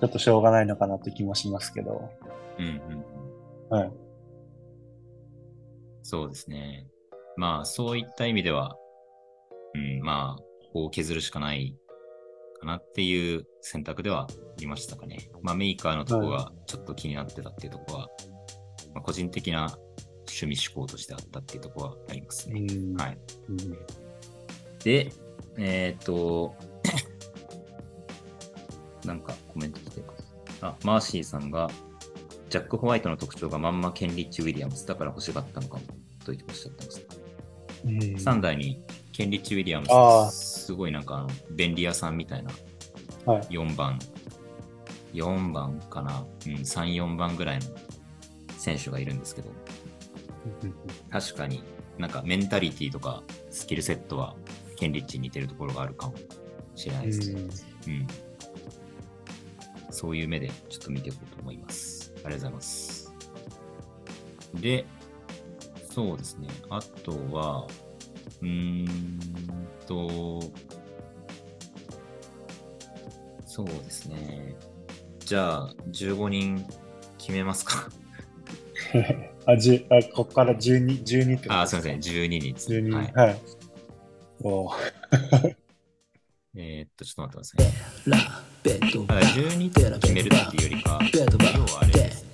[0.01, 2.11] ちょっとしょうがないのかなって気もしますけど。
[2.59, 3.11] うんうんうん
[3.71, 3.93] はい。
[6.03, 6.89] そうですね。
[7.37, 8.77] まあ、そういった意味では、
[9.75, 11.77] うん、まあ、ここを削るしかない
[12.59, 14.27] かなっていう選択ではあ
[14.59, 15.31] りましたかね。
[15.43, 18.09] まあ、メーカーのとこがちょっと気になってたっていうところは、
[18.95, 19.79] まあ、個人的な
[20.27, 22.61] 趣味思考としてあったっていうところはありますね。
[22.61, 23.19] うんはい。
[23.49, 23.57] うん
[24.83, 25.13] で、
[25.59, 26.55] えっ、と、
[29.05, 30.07] なんかコメント来てる
[30.61, 31.71] あ、マーシーさんが、
[32.49, 35.83] ジャック・ホワイトの特徴がまんまケンリッチ・ウィリアムズだから欲しかったのかも
[36.25, 37.07] と言っておっしゃってます。
[37.85, 37.91] うん。
[37.99, 38.83] 3台に
[39.13, 40.31] ケンリッチ・ウィリアムズあー。
[40.31, 42.51] すごいなんかあの便利屋さんみたいな。
[43.25, 43.43] はい。
[43.43, 43.99] 4番、
[45.13, 47.67] 4番かな、うん、3、4番ぐらいの
[48.57, 49.51] 選手がいるんですけど、
[51.11, 51.63] 確かに
[51.99, 54.35] なんかメンタリティとかスキルセットは
[54.81, 56.15] ケンリッチに似てるところがあるかも
[56.75, 57.43] しれないですね。
[57.87, 58.07] うん。
[59.91, 62.13] そういう目でちょっと見ていこうと思います。
[62.17, 63.13] ありがとうございます。
[64.55, 64.87] で、
[65.91, 66.49] そうですね。
[66.71, 67.67] あとは、
[68.41, 69.19] うーん
[69.87, 70.41] と、
[73.45, 74.57] そうですね。
[75.19, 76.65] じゃあ、15人
[77.19, 77.91] 決めますか。
[79.45, 81.99] あ、じあここから12、12ってことあ、すみません。
[82.01, 82.79] 12人ですね。
[82.79, 83.60] 12、ははいい。
[84.43, 85.57] おー
[86.57, 87.73] えー、っと、ちょっと待ってくださいね。
[88.07, 88.19] ラ
[88.63, 92.25] ベッドただ12点決めるっていうよりか、ベッドバ要はあれです。
[92.25, 92.30] ラ